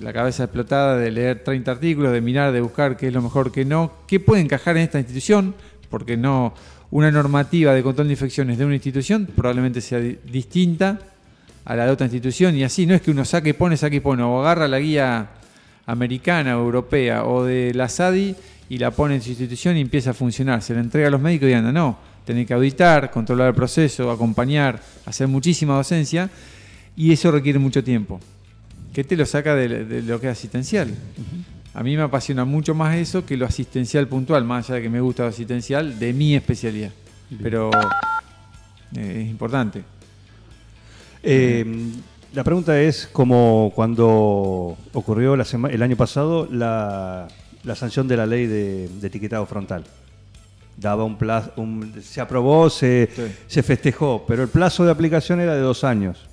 la 0.00 0.12
cabeza 0.12 0.44
explotada 0.44 0.96
de 0.96 1.10
leer 1.10 1.42
30 1.44 1.70
artículos, 1.70 2.12
de 2.12 2.20
mirar, 2.20 2.52
de 2.52 2.60
buscar 2.60 2.96
qué 2.96 3.08
es 3.08 3.12
lo 3.14 3.22
mejor, 3.22 3.50
qué 3.52 3.64
no, 3.64 3.92
qué 4.06 4.20
puede 4.20 4.42
encajar 4.42 4.76
en 4.76 4.82
esta 4.84 4.98
institución, 4.98 5.54
porque 5.90 6.16
no 6.16 6.54
una 6.90 7.10
normativa 7.10 7.74
de 7.74 7.82
control 7.82 8.08
de 8.08 8.14
infecciones 8.14 8.58
de 8.58 8.64
una 8.64 8.74
institución 8.74 9.26
probablemente 9.36 9.80
sea 9.80 10.00
di- 10.00 10.18
distinta 10.30 10.98
a 11.64 11.76
la 11.76 11.84
de 11.84 11.92
otra 11.92 12.06
institución 12.06 12.56
y 12.56 12.64
así 12.64 12.86
no 12.86 12.94
es 12.94 13.02
que 13.02 13.10
uno 13.10 13.24
saque 13.24 13.50
y 13.50 13.52
pone, 13.52 13.76
saque 13.76 13.96
y 13.96 14.00
pone, 14.00 14.22
o 14.22 14.40
agarra 14.40 14.66
la 14.68 14.78
guía 14.78 15.28
americana 15.86 16.52
europea 16.52 17.24
o 17.24 17.44
de 17.44 17.72
la 17.74 17.88
SADI 17.88 18.34
y 18.70 18.78
la 18.78 18.90
pone 18.90 19.16
en 19.16 19.22
su 19.22 19.30
institución 19.30 19.76
y 19.76 19.80
empieza 19.80 20.10
a 20.10 20.14
funcionar, 20.14 20.62
se 20.62 20.74
la 20.74 20.80
entrega 20.80 21.08
a 21.08 21.10
los 21.10 21.20
médicos 21.20 21.48
y 21.48 21.52
anda, 21.54 21.72
no, 21.72 21.98
tener 22.24 22.46
que 22.46 22.54
auditar, 22.54 23.10
controlar 23.10 23.48
el 23.48 23.54
proceso, 23.54 24.10
acompañar, 24.10 24.80
hacer 25.06 25.28
muchísima 25.28 25.74
docencia 25.74 26.28
y 26.96 27.12
eso 27.12 27.30
requiere 27.30 27.58
mucho 27.58 27.82
tiempo, 27.84 28.20
que 28.92 29.04
te 29.04 29.16
lo 29.16 29.24
saca 29.26 29.54
de, 29.54 29.84
de 29.84 30.02
lo 30.02 30.20
que 30.20 30.26
es 30.28 30.32
asistencial. 30.32 30.94
A 31.74 31.82
mí 31.82 31.96
me 31.96 32.02
apasiona 32.02 32.44
mucho 32.44 32.74
más 32.74 32.96
eso 32.96 33.24
que 33.24 33.36
lo 33.36 33.46
asistencial 33.46 34.08
puntual, 34.08 34.44
más 34.44 34.66
allá 34.68 34.76
de 34.76 34.82
que 34.82 34.88
me 34.90 35.00
gusta 35.00 35.22
lo 35.24 35.28
asistencial 35.28 35.98
de 35.98 36.12
mi 36.12 36.34
especialidad. 36.34 36.90
Pero 37.42 37.70
eh, 38.96 39.22
es 39.22 39.28
importante. 39.28 39.82
Eh, 41.22 41.64
la 42.34 42.44
pregunta 42.44 42.80
es 42.80 43.08
como 43.12 43.72
cuando 43.74 44.76
ocurrió 44.92 45.36
la 45.36 45.44
sema- 45.44 45.70
el 45.70 45.82
año 45.82 45.96
pasado 45.96 46.48
la, 46.50 47.28
la 47.64 47.74
sanción 47.74 48.06
de 48.08 48.16
la 48.16 48.26
ley 48.26 48.46
de, 48.46 48.88
de 48.88 49.06
etiquetado 49.06 49.44
frontal. 49.46 49.84
Daba 50.76 51.04
un 51.04 51.16
plazo, 51.18 51.52
un- 51.56 51.92
se 52.02 52.20
aprobó, 52.20 52.70
se, 52.70 53.08
Sí. 53.14 53.22
se 53.46 53.62
festejó, 53.62 54.24
pero 54.28 54.42
el 54.42 54.48
plazo 54.48 54.84
de 54.84 54.90
aplicación 54.92 55.40
era 55.40 55.54
de 55.54 55.60
dos 55.60 55.84
años. 55.84 56.28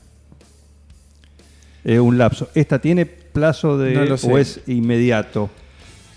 Eh, 1.86 2.00
un 2.00 2.18
lapso. 2.18 2.50
¿Esta 2.56 2.80
tiene 2.80 3.06
plazo 3.06 3.78
de 3.78 3.94
No 3.94 4.16
o 4.16 4.38
es 4.38 4.60
inmediato? 4.68 5.50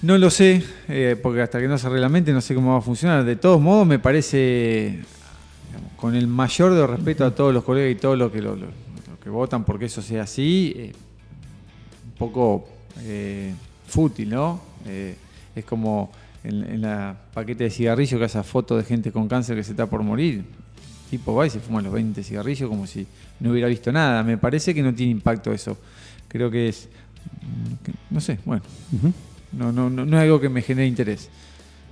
No 0.00 0.16
lo 0.16 0.30
sé, 0.30 0.62
eh, 0.88 1.16
porque 1.22 1.42
hasta 1.42 1.60
que 1.60 1.68
no 1.68 1.76
se 1.76 1.88
reglamente 1.88 2.32
no 2.32 2.40
sé 2.40 2.54
cómo 2.54 2.72
va 2.72 2.78
a 2.78 2.82
funcionar. 2.82 3.24
De 3.24 3.36
todos 3.36 3.60
modos, 3.60 3.86
me 3.86 3.98
parece, 3.98 5.00
digamos, 5.68 5.92
con 5.96 6.14
el 6.14 6.26
mayor 6.26 6.72
de 6.74 6.86
respeto 6.86 7.24
a 7.24 7.34
todos 7.34 7.52
los 7.52 7.64
colegas 7.64 7.92
y 7.92 7.96
todos 8.00 8.16
los 8.16 8.30
que, 8.32 8.40
lo, 8.40 8.56
lo- 8.56 8.66
lo 8.66 9.20
que 9.22 9.28
votan 9.28 9.64
porque 9.64 9.86
eso 9.86 10.00
sea 10.00 10.22
así, 10.22 10.72
eh, 10.76 10.92
un 12.06 12.12
poco 12.12 12.68
eh, 13.02 13.52
fútil, 13.88 14.30
¿no? 14.30 14.60
Eh, 14.86 15.16
es 15.54 15.64
como 15.64 16.10
en, 16.44 16.62
en 16.64 16.80
la 16.80 17.16
paquete 17.34 17.64
de 17.64 17.70
cigarrillos 17.70 18.18
que 18.18 18.24
hace 18.24 18.42
foto 18.44 18.76
de 18.76 18.84
gente 18.84 19.10
con 19.12 19.28
cáncer 19.28 19.56
que 19.56 19.64
se 19.64 19.72
está 19.72 19.86
por 19.86 20.02
morir. 20.04 20.44
Tipo 21.10 21.34
va 21.34 21.46
y 21.46 21.50
se 21.50 21.60
fuma 21.60 21.80
los 21.80 21.92
20 21.92 22.22
cigarrillos 22.22 22.68
como 22.68 22.86
si 22.86 23.06
no 23.40 23.50
hubiera 23.52 23.68
visto 23.68 23.90
nada. 23.92 24.22
Me 24.22 24.36
parece 24.38 24.74
que 24.74 24.82
no 24.82 24.94
tiene 24.94 25.12
impacto 25.12 25.52
eso. 25.52 25.78
Creo 26.28 26.50
que 26.50 26.68
es, 26.68 26.88
mm, 27.42 27.84
que- 27.84 27.92
no 28.10 28.20
sé, 28.20 28.38
bueno. 28.44 28.62
No, 29.52 29.72
no, 29.72 29.88
no, 29.88 30.04
no 30.04 30.16
es 30.18 30.22
algo 30.22 30.40
que 30.40 30.48
me 30.50 30.60
genere 30.60 30.86
interés. 30.86 31.30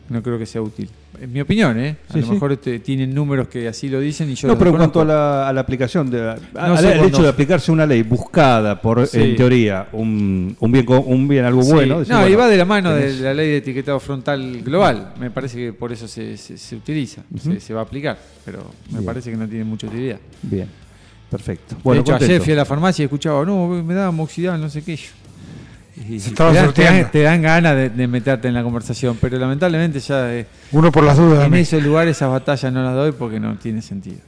No 0.08 0.22
creo 0.22 0.38
que 0.38 0.46
sea 0.46 0.62
útil. 0.62 0.88
En 1.20 1.32
mi 1.32 1.40
opinión, 1.40 1.76
¿eh? 1.80 1.96
A 2.08 2.12
Sí, 2.12 2.20
lo 2.20 2.26
sí. 2.26 2.32
mejor 2.34 2.52
este, 2.52 2.78
tienen 2.78 3.12
números 3.12 3.48
que 3.48 3.66
así 3.66 3.88
lo 3.88 3.98
dicen 3.98 4.30
y 4.30 4.34
yo 4.36 4.46
No, 4.46 4.56
pero 4.56 4.70
en 4.70 4.76
cuanto 4.76 5.00
a 5.00 5.04
la, 5.04 5.48
a 5.48 5.52
la 5.52 5.60
aplicación, 5.62 6.08
de, 6.10 6.20
a- 6.30 6.36
No 6.54 6.76
al- 6.76 7.06
hecho 7.06 7.22
de 7.22 7.28
aplicarse 7.28 7.72
una 7.72 7.86
ley 7.86 8.02
buscada 8.02 8.80
por, 8.80 9.04
Sí. 9.06 9.18
en 9.20 9.36
teoría, 9.36 9.88
un, 9.92 10.56
un 10.60 10.70
bien, 10.72 10.86
un 10.88 11.26
bien 11.26 11.44
algo 11.44 11.62
bueno. 11.62 11.98
decir, 12.00 12.14
no, 12.14 12.20
y 12.20 12.22
bueno, 12.24 12.38
va 12.38 12.48
de 12.48 12.56
la 12.56 12.64
mano 12.64 12.90
tenés- 12.90 13.16
de 13.16 13.22
la 13.24 13.34
ley 13.34 13.48
de 13.48 13.56
etiquetado 13.56 13.98
frontal 13.98 14.62
global. 14.62 15.14
Me 15.18 15.30
parece 15.32 15.56
que 15.56 15.72
por 15.72 15.90
eso 15.92 16.06
se, 16.06 16.36
se- 16.36 16.56
se 16.58 16.76
utiliza, 16.76 17.22
se, 17.42 17.58
se 17.58 17.74
va 17.74 17.80
a 17.80 17.84
aplicar. 17.84 18.16
Pero 18.44 18.58
me 18.90 18.98
Bien. 18.98 19.04
parece 19.06 19.30
que 19.32 19.36
no 19.36 19.48
tiene 19.48 19.64
mucha 19.64 19.88
utilidad. 19.88 20.18
Bien, 20.42 20.68
perfecto. 21.30 21.76
de 21.82 21.98
hecho, 21.98 22.14
ayer 22.14 22.40
fui 22.40 22.52
a 22.52 22.56
la 22.56 22.64
farmacia 22.64 23.02
y 23.02 23.06
escuchaba, 23.06 23.44
no, 23.44 23.68
me 23.82 23.94
da 23.94 24.10
moxidal, 24.12 24.60
no 24.60 24.68
sé 24.68 24.82
qué. 24.82 24.92
Y 24.92 24.98
Te, 26.06 26.34
dan, 26.34 26.34
te 26.34 26.42
dan- 26.54 26.64
sorteando. 26.66 27.08
te 27.10 27.22
dan 27.22 27.42
ganas 27.42 27.74
de, 27.76 27.90
de 27.90 28.06
meterte 28.08 28.48
en 28.48 28.54
la 28.54 28.62
conversación, 28.62 29.16
pero 29.20 29.38
lamentablemente 29.38 30.00
ya 30.00 30.32
eh, 30.34 30.46
Uno 30.72 30.90
por 30.92 31.04
las 31.04 31.16
dudas. 31.16 31.36
en 31.38 31.42
también. 31.44 31.62
esos 31.62 31.82
lugares 31.82 32.16
esas 32.16 32.30
batallas 32.30 32.72
no 32.72 32.82
las 32.82 32.94
doy 32.94 33.12
porque 33.12 33.40
no 33.40 33.56
tiene 33.58 33.82
sentido. 33.82 34.18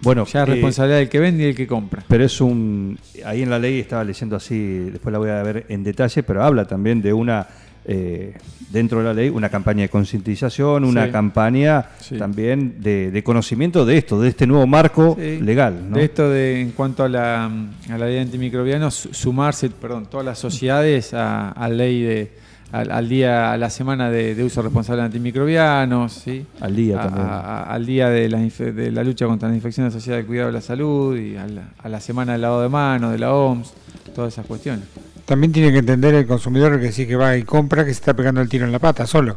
Bueno, 0.00 0.24
Ya 0.26 0.42
es 0.42 0.48
eh, 0.48 0.52
responsabilidad 0.52 0.98
del 0.98 1.08
que 1.08 1.20
vende 1.20 1.44
y 1.44 1.46
del 1.46 1.54
que 1.56 1.66
compra. 1.66 2.02
pero 2.08 2.24
es 2.24 2.40
un. 2.40 2.98
Ahí 3.24 3.42
en 3.42 3.50
la 3.50 3.58
ley 3.58 3.78
estaba 3.80 4.02
leyendo 4.02 4.34
así, 4.34 4.58
después 4.90 5.12
la 5.12 5.18
voy 5.18 5.30
a 5.30 5.42
ver 5.44 5.64
en 5.68 5.84
detalle, 5.84 6.22
pero 6.24 6.42
habla 6.42 6.64
también 6.66 7.00
de 7.00 7.12
una. 7.12 7.46
Eh, 7.84 8.34
dentro 8.70 8.98
de 8.98 9.04
la 9.04 9.12
ley, 9.14 9.28
una 9.28 9.48
campaña 9.48 9.82
de 9.82 9.88
concientización, 9.88 10.84
una 10.84 11.06
Sí. 11.06 11.10
campaña 11.12 11.86
Sí. 11.98 12.16
también 12.16 12.76
de, 12.80 13.10
de 13.10 13.22
conocimiento 13.24 13.84
de 13.84 13.98
esto, 13.98 14.20
de 14.20 14.28
este 14.28 14.46
nuevo 14.46 14.66
marco 14.66 15.16
Sí. 15.20 15.38
legal. 15.40 15.90
¿no? 15.90 15.96
De 15.96 16.04
esto 16.04 16.30
de 16.30 16.60
en 16.60 16.70
cuanto 16.70 17.02
a 17.04 17.08
la, 17.08 17.44
a 17.46 17.98
la 17.98 18.06
ley 18.06 18.14
de 18.14 18.20
antimicrobianos, 18.20 18.94
su- 18.94 19.12
sumarse, 19.14 19.68
perdón, 19.70 20.06
todas 20.06 20.24
las 20.24 20.38
sociedades 20.38 21.12
a, 21.14 21.50
a 21.50 21.68
ley 21.68 22.02
de 22.02 22.42
al, 22.72 22.90
al 22.90 23.06
día, 23.06 23.52
a 23.52 23.58
la 23.58 23.68
semana 23.68 24.08
de, 24.10 24.34
de 24.34 24.44
uso 24.44 24.62
responsable 24.62 25.02
de 25.02 25.06
antimicrobianos, 25.06 26.10
¿sí? 26.14 26.46
Al 26.60 26.74
día 26.74 27.00
A- 27.00 27.02
también. 27.04 27.26
a- 27.26 27.38
a- 27.40 27.62
al 27.74 27.84
día 27.84 28.08
de 28.08 28.28
la, 28.30 28.38
infe- 28.38 28.72
de 28.72 28.90
la 28.90 29.04
lucha 29.04 29.26
contra 29.26 29.48
las 29.48 29.56
infecciones 29.56 29.94
asociadas 29.94 30.20
al 30.22 30.26
cuidado 30.26 30.46
de 30.48 30.52
la 30.54 30.60
salud 30.62 31.14
y 31.18 31.36
a 31.36 31.46
la, 31.46 31.62
a 31.82 31.88
la 31.90 32.00
semana 32.00 32.32
del 32.32 32.40
lavado 32.40 32.62
de 32.62 32.68
manos, 32.70 33.12
de 33.12 33.18
la 33.18 33.34
OMS, 33.34 33.74
todas 34.14 34.32
esas 34.32 34.46
cuestiones. 34.46 34.86
También 35.24 35.52
tiene 35.52 35.70
que 35.72 35.78
entender 35.78 36.14
el 36.14 36.26
consumidor 36.26 36.80
que 36.80 36.92
sí 36.92 37.06
que 37.06 37.16
va 37.16 37.36
y 37.36 37.42
compra 37.44 37.84
que 37.84 37.90
se 37.92 38.00
está 38.00 38.14
pegando 38.14 38.40
el 38.40 38.48
tiro 38.48 38.64
en 38.66 38.72
la 38.72 38.78
pata 38.78 39.06
solo. 39.06 39.36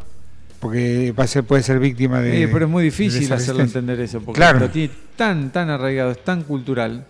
Porque 0.60 1.14
va 1.18 1.26
a 1.26 1.28
ser, 1.28 1.44
puede 1.44 1.62
ser 1.62 1.80
víctima 1.80 2.22
de. 2.22 2.46
Sí, 2.46 2.50
pero 2.52 2.66
es 2.66 2.72
muy 2.72 2.84
difícil 2.84 3.32
hacerlo 3.32 3.62
entender 3.62 4.00
eso, 4.00 4.20
porque 4.22 4.40
Claro. 4.40 4.60
lo 4.60 4.70
tiene 4.70 4.90
tan, 5.16 5.52
tan 5.52 5.70
arraigado, 5.70 6.12
es 6.12 6.24
tan 6.24 6.44
cultural. 6.44 7.06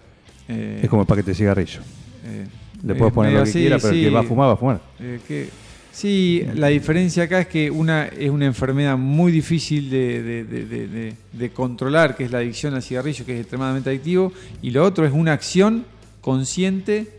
eh, 0.48 0.82
Es 0.84 0.89
como 0.89 1.03
el 1.03 1.08
paquete 1.08 1.32
de 1.32 1.36
cigarrillo. 1.36 1.79
eh, 2.25 2.46
Le 2.84 2.96
puedes 2.96 3.13
poner 3.13 3.34
lo 3.34 3.44
que 3.46 3.51
quiera, 3.51 3.77
pero 3.79 3.94
el 3.94 4.03
que 4.03 4.10
va 4.12 4.20
a 4.20 4.24
fumar, 4.24 4.50
va 4.50 4.53
a 4.53 4.58
fumar. 4.58 4.82
Eh, 5.00 5.20
que- 5.27 5.50
sí, 5.91 6.46
la 6.55 6.67
diferencia 6.67 7.24
acá 7.24 7.39
es 7.39 7.48
que 7.48 7.72
una 7.72 8.05
es 8.05 8.29
una 8.29 8.46
enfermedad 8.46 8.96
muy 8.98 9.32
difícil 9.32 9.89
de, 9.89 10.22
de- 10.22 10.44
de- 10.44 10.65
de- 10.65 10.88
de- 10.88 11.13
de 11.32 11.50
controlar, 11.51 12.15
que 12.15 12.25
es 12.25 12.32
la 12.32 12.39
adicción 12.39 12.74
al 12.75 12.84
cigarrillo, 12.84 13.25
que 13.25 13.34
es 13.36 13.39
extremadamente 13.41 13.89
adictivo, 13.89 14.34
y 14.62 14.70
lo 14.72 14.84
otro 14.84 15.05
es 15.05 15.13
una 15.13 15.34
acción 15.34 15.86
consciente 16.22 17.14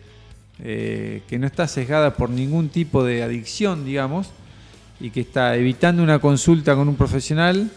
eh, 0.62 1.22
que 1.28 1.38
no 1.38 1.46
está 1.46 1.68
sesgada 1.68 2.14
por 2.14 2.30
ningún 2.30 2.68
tipo 2.68 3.04
de 3.04 3.22
adicción, 3.22 3.84
digamos, 3.84 4.30
y 5.00 5.10
que 5.10 5.20
está 5.20 5.56
evitando 5.56 6.02
una 6.02 6.18
consulta 6.18 6.74
con 6.74 6.88
un 6.88 6.96
profesional 6.96 7.70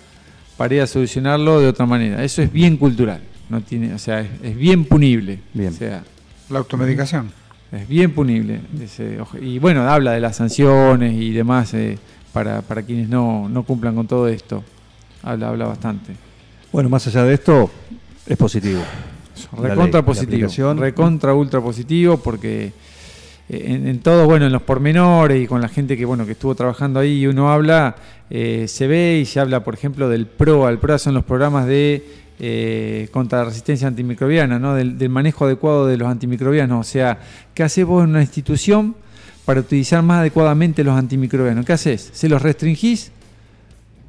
para 0.58 0.76
ir 0.76 0.82
a 0.82 0.88
solucionarlo 0.88 1.60
de 1.60 1.68
otra 1.68 1.86
manera. 1.86 2.24
Eso 2.24 2.42
es 2.42 2.52
bien 2.52 2.78
cultural, 2.78 3.22
no 3.50 3.62
tiene, 3.62 3.94
o 3.94 3.98
sea, 4.00 4.22
es, 4.22 4.30
es 4.44 4.56
bien 4.56 4.86
punible. 4.86 5.40
Bien. 5.54 5.74
O 5.74 5.76
sea, 5.76 6.04
La 6.50 6.60
automedicación. 6.60 7.32
es 7.72 7.88
bien 7.88 8.14
punible. 8.14 8.62
ese 8.82 9.18
y 9.42 9.60
bueno, 9.60 9.90
habla 9.90 10.14
de 10.14 10.20
las 10.22 10.38
sanciones 10.38 11.14
y 11.14 11.32
demás 11.32 11.74
eh, 11.74 11.98
para, 12.34 12.62
para 12.62 12.82
quienes 12.84 13.10
no, 13.10 13.50
no 13.50 13.64
cumplan 13.64 13.96
con 13.96 14.08
todo 14.08 14.28
esto. 14.28 14.64
Habla, 15.24 15.50
habla 15.50 15.66
bastante. 15.68 16.14
Bueno, 16.72 16.88
más 16.88 17.06
allá 17.08 17.24
de 17.24 17.34
esto, 17.34 17.70
es 18.26 18.38
positivo. 18.38 18.82
Recontra 19.58 20.04
positivo. 20.04 20.50
Recontra 20.76 21.34
ultra 21.34 21.62
positivo 21.62 22.18
porque 22.18 22.72
eh, 23.50 23.64
en, 23.66 23.88
en 23.88 24.00
todo, 24.00 24.26
bueno, 24.26 24.46
en 24.46 24.52
los 24.52 24.62
pormenores 24.62 25.42
y 25.42 25.48
con 25.48 25.62
la 25.62 25.68
gente 25.68 25.98
que 25.98 26.06
bueno 26.06 26.26
que 26.26 26.34
estuvo 26.34 26.56
trabajando 26.56 27.00
ahí 27.00 27.22
y 27.22 27.28
uno 27.28 27.52
habla, 27.52 27.96
eh, 28.30 28.66
se 28.68 28.88
ve 28.88 29.20
y 29.22 29.26
se 29.26 29.40
habla, 29.40 29.64
por 29.64 29.74
ejemplo, 29.74 30.10
del 30.10 30.28
PROA. 30.28 30.70
El 30.70 30.80
PROA 30.80 31.00
son 31.00 31.14
los 31.14 31.24
programas 31.24 31.66
de 31.66 32.04
eh, 32.40 33.10
contra 33.12 33.40
la 33.40 33.46
resistencia 33.46 33.88
antimicrobiana, 33.88 34.60
¿no? 34.60 34.76
Del, 34.76 34.98
del 34.98 35.10
manejo 35.10 35.46
adecuado 35.46 35.88
de 35.88 35.98
los 35.98 36.08
antimicrobianos. 36.08 36.88
O 36.88 36.90
sea, 36.90 37.20
¿qué 37.54 37.64
haces 37.64 37.86
vos 37.86 38.04
en 38.04 38.12
una 38.12 38.22
institución 38.22 38.96
para 39.46 39.62
utilizar 39.62 40.04
más 40.04 40.20
adecuadamente 40.20 40.84
los 40.84 40.98
antimicrobianos? 40.98 41.66
¿Qué 41.66 41.74
haces? 41.74 42.12
¿Se 42.14 42.30
los 42.30 42.42
restringís? 42.42 43.12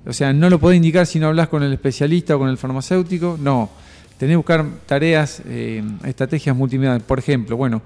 O 0.06 0.12
sea, 0.12 0.32
no 0.32 0.48
lo 0.48 0.58
podés 0.58 0.76
indicar 0.76 1.06
si 1.06 1.18
no 1.18 1.28
hablas 1.28 1.48
con 1.48 1.62
el 1.62 1.72
especialista 1.72 2.36
o 2.36 2.38
con 2.38 2.48
el 2.48 2.56
farmacéutico. 2.56 3.38
No. 3.40 3.70
Tenés 4.20 4.34
que 4.34 4.36
buscar 4.36 4.64
tareas, 4.86 5.40
eh, 5.46 5.82
estrategias 6.04 6.54
multimediales. 6.54 7.02
Por 7.02 7.18
ejemplo, 7.18 7.56
bueno, 7.56 7.80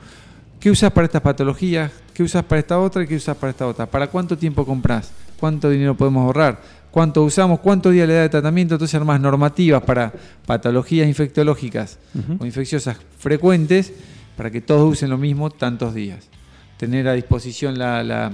¿qué 0.59 0.69
usas 0.71 0.91
para 0.91 1.05
estas 1.07 1.23
patologías? 1.23 1.93
¿Qué 2.13 2.25
usas 2.25 2.43
para 2.45 2.59
esta 2.59 2.79
otra 2.81 3.05
y 3.05 3.07
qué 3.07 3.15
usas 3.17 3.37
para 3.37 3.51
esta 3.51 3.67
otra? 3.69 3.87
¿Para 3.87 4.09
cuánto 4.09 4.37
tiempo 4.37 4.67
compras? 4.67 5.13
¿Cuánto 5.39 5.71
dinero 5.71 5.97
podemos 5.97 6.25
ahorrar? 6.25 6.61
cuánto 6.95 7.25
usamos, 7.25 7.59
cuántos 7.59 7.93
días 7.93 8.07
le 8.07 8.15
da 8.15 8.21
de 8.23 8.29
tratamiento, 8.29 8.75
entonces 8.77 8.95
armas 8.95 9.21
normativas 9.21 9.83
para 9.83 10.13
patologías 10.47 11.09
infectológicas 11.09 11.99
o 12.39 12.47
infecciosas 12.47 12.97
frecuentes 13.19 13.93
para 14.37 14.49
que 14.53 14.61
todos 14.61 14.93
usen 14.93 15.11
lo 15.11 15.19
mismo 15.19 15.51
tantos 15.51 15.93
días. 15.93 16.29
Tener 16.77 17.09
a 17.09 17.15
disposición 17.15 17.77
la, 17.81 18.05
la- 18.05 18.31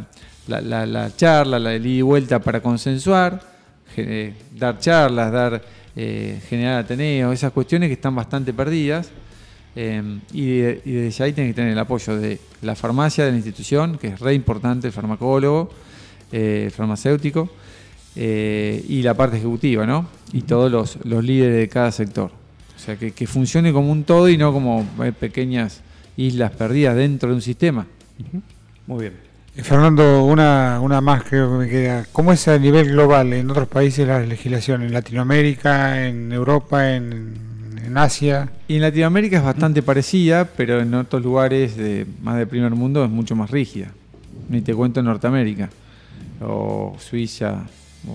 la- 0.47 0.61
la- 0.61 0.85
la 0.85 1.17
charla, 1.17 1.59
la 1.59 1.75
ida 1.75 1.89
y 1.89 2.03
vuelta 2.03 2.39
para 2.41 2.61
consensuar, 2.61 3.41
dar 4.59 4.79
charlas, 4.79 5.33
dar 5.33 5.63
eh, 5.97 6.41
generar 6.49 6.79
ateneos, 6.85 7.33
esas 7.35 7.53
cuestiones 7.53 7.89
que 7.89 7.95
están 7.95 8.15
bastante 8.15 8.53
perdidas. 8.53 9.11
Eh, 9.77 10.03
y, 10.33 10.47
de- 10.59 10.83
y 10.85 10.93
desde 10.93 11.25
ahí 11.25 11.33
tiene 11.33 11.51
que 11.51 11.55
tener 11.55 11.73
el 11.73 11.79
apoyo 11.79 12.17
de 12.17 12.41
la 12.63 12.75
farmacia 12.75 13.25
de 13.25 13.31
la 13.31 13.37
institución, 13.37 13.99
que 13.99 14.09
es 14.09 14.19
re 14.21 14.35
importante, 14.35 14.89
el 14.89 14.93
farmacólogo, 14.93 15.71
eh, 16.33 16.63
el 16.67 16.71
farmacéutico, 16.73 17.49
eh, 18.17 18.85
y 18.89 19.03
la 19.03 19.15
parte 19.15 19.37
ejecutiva, 19.37 19.87
¿no? 19.87 20.09
Y 20.33 20.43
todos 20.43 20.71
los, 20.73 20.99
los 21.05 21.23
líderes 21.25 21.57
de 21.57 21.69
cada 21.69 21.93
sector. 21.93 22.31
O 22.77 22.79
sea, 22.83 22.97
que, 22.97 23.13
que 23.13 23.27
funcione 23.27 23.73
como 23.73 23.93
un 23.93 24.03
todo 24.05 24.29
y 24.29 24.37
no 24.37 24.53
como 24.53 24.85
eh, 25.05 25.13
pequeñas 25.13 25.83
islas 26.17 26.51
perdidas 26.53 26.97
dentro 26.97 27.29
de 27.29 27.37
un 27.37 27.43
sistema. 27.43 27.87
Muy 28.87 29.01
bien. 29.03 29.30
Fernando, 29.63 30.25
una, 30.25 30.79
una 30.81 31.01
más 31.01 31.23
creo 31.25 31.51
que 31.53 31.59
me 31.65 31.69
queda. 31.69 32.07
¿Cómo 32.13 32.33
es 32.33 32.47
a 32.49 32.59
nivel 32.59 32.91
global 32.91 33.33
en 33.33 33.51
otros 33.51 33.69
países 33.69 34.07
la 34.07 34.21
legislación? 34.21 34.83
¿En 34.83 34.93
Latinoamérica, 34.93 36.07
en 36.07 36.33
Europa, 36.33 36.95
en, 36.95 37.35
en 37.85 37.99
Asia? 37.99 38.49
Y 38.69 38.77
en 38.77 38.83
Latinoamérica 38.83 39.39
es 39.39 39.45
bastante 39.45 39.83
parecida, 39.83 40.45
pero 40.57 40.81
en 40.81 40.95
otros 40.95 41.23
lugares 41.23 41.77
de, 41.77 42.07
más 42.23 42.37
de 42.39 42.47
primer 42.47 42.73
mundo 42.73 43.05
es 43.05 43.11
mucho 43.11 43.35
más 43.37 43.51
rígida. 43.51 43.89
Ni 44.49 44.61
te 44.63 44.75
cuento 44.75 45.01
en 45.01 45.07
Norteamérica, 45.07 45.71
o 46.41 46.97
Suiza, 46.99 47.63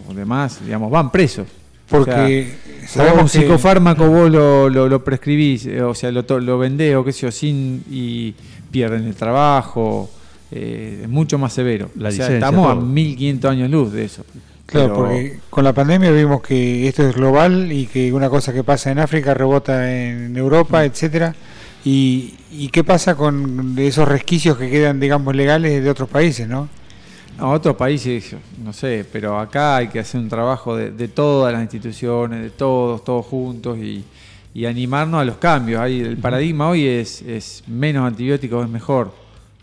o 0.10 0.14
demás, 0.14 0.60
digamos, 0.66 0.90
van 0.92 1.12
presos. 1.12 1.48
Porque 1.90 2.54
O 2.84 2.88
sea, 2.88 2.88
sabemos 3.06 3.22
un 3.36 3.42
que- 3.42 3.46
psicofármaco 3.46 4.08
vos 4.10 4.30
lo, 4.32 4.70
lo, 4.70 4.90
lo 4.90 5.04
prescribís, 5.04 5.68
eh, 5.68 5.82
o 5.84 5.94
sea, 5.94 6.12
lo, 6.12 6.24
lo 6.40 6.58
vendés 6.58 6.96
o 6.96 7.04
qué 7.06 7.12
sé 7.14 7.22
yo, 7.28 7.32
sin, 7.32 7.84
y 7.92 8.34
pierden 8.72 9.06
el 9.06 9.14
trabajo, 9.16 10.10
eh, 10.52 11.02
es 11.04 11.10
mucho 11.10 11.38
más 11.38 11.54
severo. 11.54 11.90
La 11.96 12.10
o 12.10 12.12
sea, 12.12 12.28
licencia, 12.30 12.36
estamos 12.36 12.68
a 12.72 12.74
todo. 12.76 12.82
1500 12.86 13.52
años 13.52 13.70
luz 13.70 13.92
de 13.92 14.06
eso. 14.06 14.24
Claro, 14.66 14.88
Pero- 14.88 14.96
porque 14.96 15.40
con 15.50 15.64
la 15.64 15.74
pandemia 15.74 16.12
vimos 16.12 16.42
que 16.42 16.88
esto 16.88 17.08
es 17.08 17.16
global 17.16 17.72
y 17.72 17.86
que 17.88 18.12
una 18.14 18.30
cosa 18.30 18.52
que 18.54 18.64
pasa 18.64 18.92
en 18.92 19.00
África 19.00 19.34
rebota 19.34 19.92
en 19.94 20.36
Europa, 20.36 20.84
etcétera. 20.86 21.36
Y, 21.84 22.34
¿Y 22.52 22.70
qué 22.70 22.84
pasa 22.84 23.16
con 23.16 23.76
esos 23.78 24.08
resquicios 24.08 24.58
que 24.58 24.70
quedan, 24.72 25.00
digamos, 25.00 25.36
legales 25.36 25.84
de 25.84 25.90
otros 25.90 26.10
países, 26.10 26.48
no? 26.48 26.68
A 27.38 27.50
otros 27.50 27.76
países, 27.76 28.34
no 28.64 28.72
sé, 28.74 29.06
pero 29.12 29.38
acá 29.38 29.76
hay 29.76 29.90
que 29.90 30.00
hacer 30.00 30.22
un 30.22 30.30
trabajo 30.30 30.76
de, 30.76 30.92
de 30.92 31.10
todas 31.10 31.52
las 31.54 31.62
instituciones, 31.62 32.42
de 32.42 32.50
todos, 32.50 33.04
todos 33.04 33.26
juntos 33.26 33.78
y, 33.78 34.04
y 34.54 34.66
animarnos 34.66 35.22
a 35.22 35.26
los 35.26 35.36
cambios. 35.38 35.82
Ahí 35.82 36.00
el 36.00 36.18
paradigma 36.18 36.70
hoy 36.70 36.88
es, 36.88 37.22
es 37.24 37.62
menos 37.68 38.08
antibióticos 38.08 38.64
es 38.66 38.72
mejor, 38.72 39.14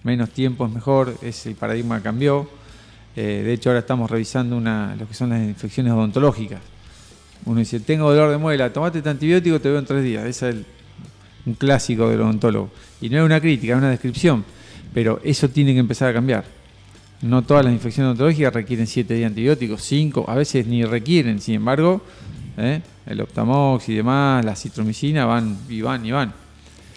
menos 0.04 0.30
tiempo 0.30 0.66
es 0.66 0.72
mejor, 0.72 1.16
ese 1.22 1.50
el 1.50 1.54
paradigma 1.56 2.00
cambió. 2.02 2.48
Eh, 3.14 3.42
de 3.44 3.52
hecho, 3.52 3.70
ahora 3.70 3.80
estamos 3.80 4.10
revisando 4.10 4.56
una, 4.56 4.96
lo 4.96 5.06
que 5.06 5.14
son 5.14 5.30
las 5.30 5.42
infecciones 5.42 5.92
odontológicas. 5.92 6.60
Uno 7.44 7.58
dice, 7.60 7.80
tengo 7.80 8.10
dolor 8.10 8.30
de 8.30 8.38
muela, 8.38 8.72
tomate 8.72 8.98
este 8.98 9.10
antibiótico, 9.10 9.60
te 9.60 9.68
veo 9.68 9.78
en 9.78 9.84
tres 9.84 10.02
días. 10.04 10.24
Ese 10.24 10.48
es 10.48 10.54
el- 10.56 10.66
un 11.44 11.54
clásico 11.54 12.08
del 12.08 12.20
odontólogo. 12.20 12.70
Y 13.00 13.08
no 13.10 13.18
es 13.18 13.24
una 13.24 13.40
crítica, 13.40 13.72
es 13.72 13.78
una 13.78 13.90
descripción. 13.90 14.44
Pero 14.94 15.20
eso 15.24 15.48
tiene 15.48 15.72
que 15.72 15.80
empezar 15.80 16.08
a 16.10 16.12
cambiar. 16.12 16.44
No 17.22 17.42
todas 17.42 17.64
las 17.64 17.72
infecciones 17.72 18.08
odontológicas 18.08 18.52
requieren 18.54 18.86
7 18.86 19.14
días 19.14 19.28
antibióticos, 19.28 19.82
5, 19.82 20.24
a 20.28 20.34
veces 20.34 20.66
ni 20.66 20.84
requieren. 20.84 21.40
Sin 21.40 21.54
embargo, 21.56 22.00
¿eh? 22.56 22.80
el 23.06 23.20
Optamox 23.20 23.88
y 23.88 23.94
demás, 23.96 24.44
la 24.44 24.54
citromicina 24.56 25.24
van 25.26 25.58
y 25.68 25.82
van 25.82 26.06
y 26.06 26.12
van. 26.12 26.32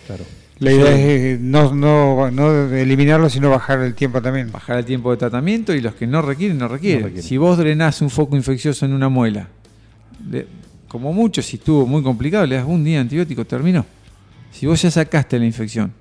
Claro. 0.05 0.24
La 0.59 0.71
idea 0.71 0.91
es 0.91 1.00
eh, 1.00 1.38
no, 1.41 1.74
no, 1.74 2.31
no 2.31 2.74
eliminarlo, 2.74 3.29
sino 3.29 3.50
bajar 3.50 3.79
el 3.81 3.93
tiempo 3.93 4.21
también. 4.21 4.51
Bajar 4.51 4.77
el 4.77 4.85
tiempo 4.85 5.12
de 5.12 5.17
tratamiento 5.17 5.74
y 5.74 5.81
los 5.81 5.96
que 5.96 6.07
no 6.07 6.22
requieren, 6.22 6.57
no 6.57 6.68
requieren. 6.70 7.01
No 7.01 7.05
requieren. 7.07 7.27
Si 7.27 7.37
vos 7.37 7.57
drenás 7.57 8.01
un 8.01 8.09
foco 8.09 8.35
infeccioso 8.37 8.85
en 8.85 8.94
una 8.94 9.09
muela, 9.09 9.48
le- 10.29 10.48
como 10.87 11.11
mucho, 11.11 11.41
si 11.41 11.57
estuvo 11.57 11.85
muy 11.85 12.01
complicado, 12.01 12.46
le 12.46 12.55
das 12.55 12.65
un 12.65 12.83
día 12.85 12.96
de 12.96 13.01
antibiótico, 13.01 13.44
terminó. 13.44 13.85
Si 14.51 14.65
vos 14.65 14.81
ya 14.81 14.89
sacaste 14.89 15.37
la 15.37 15.46
infección, 15.46 15.91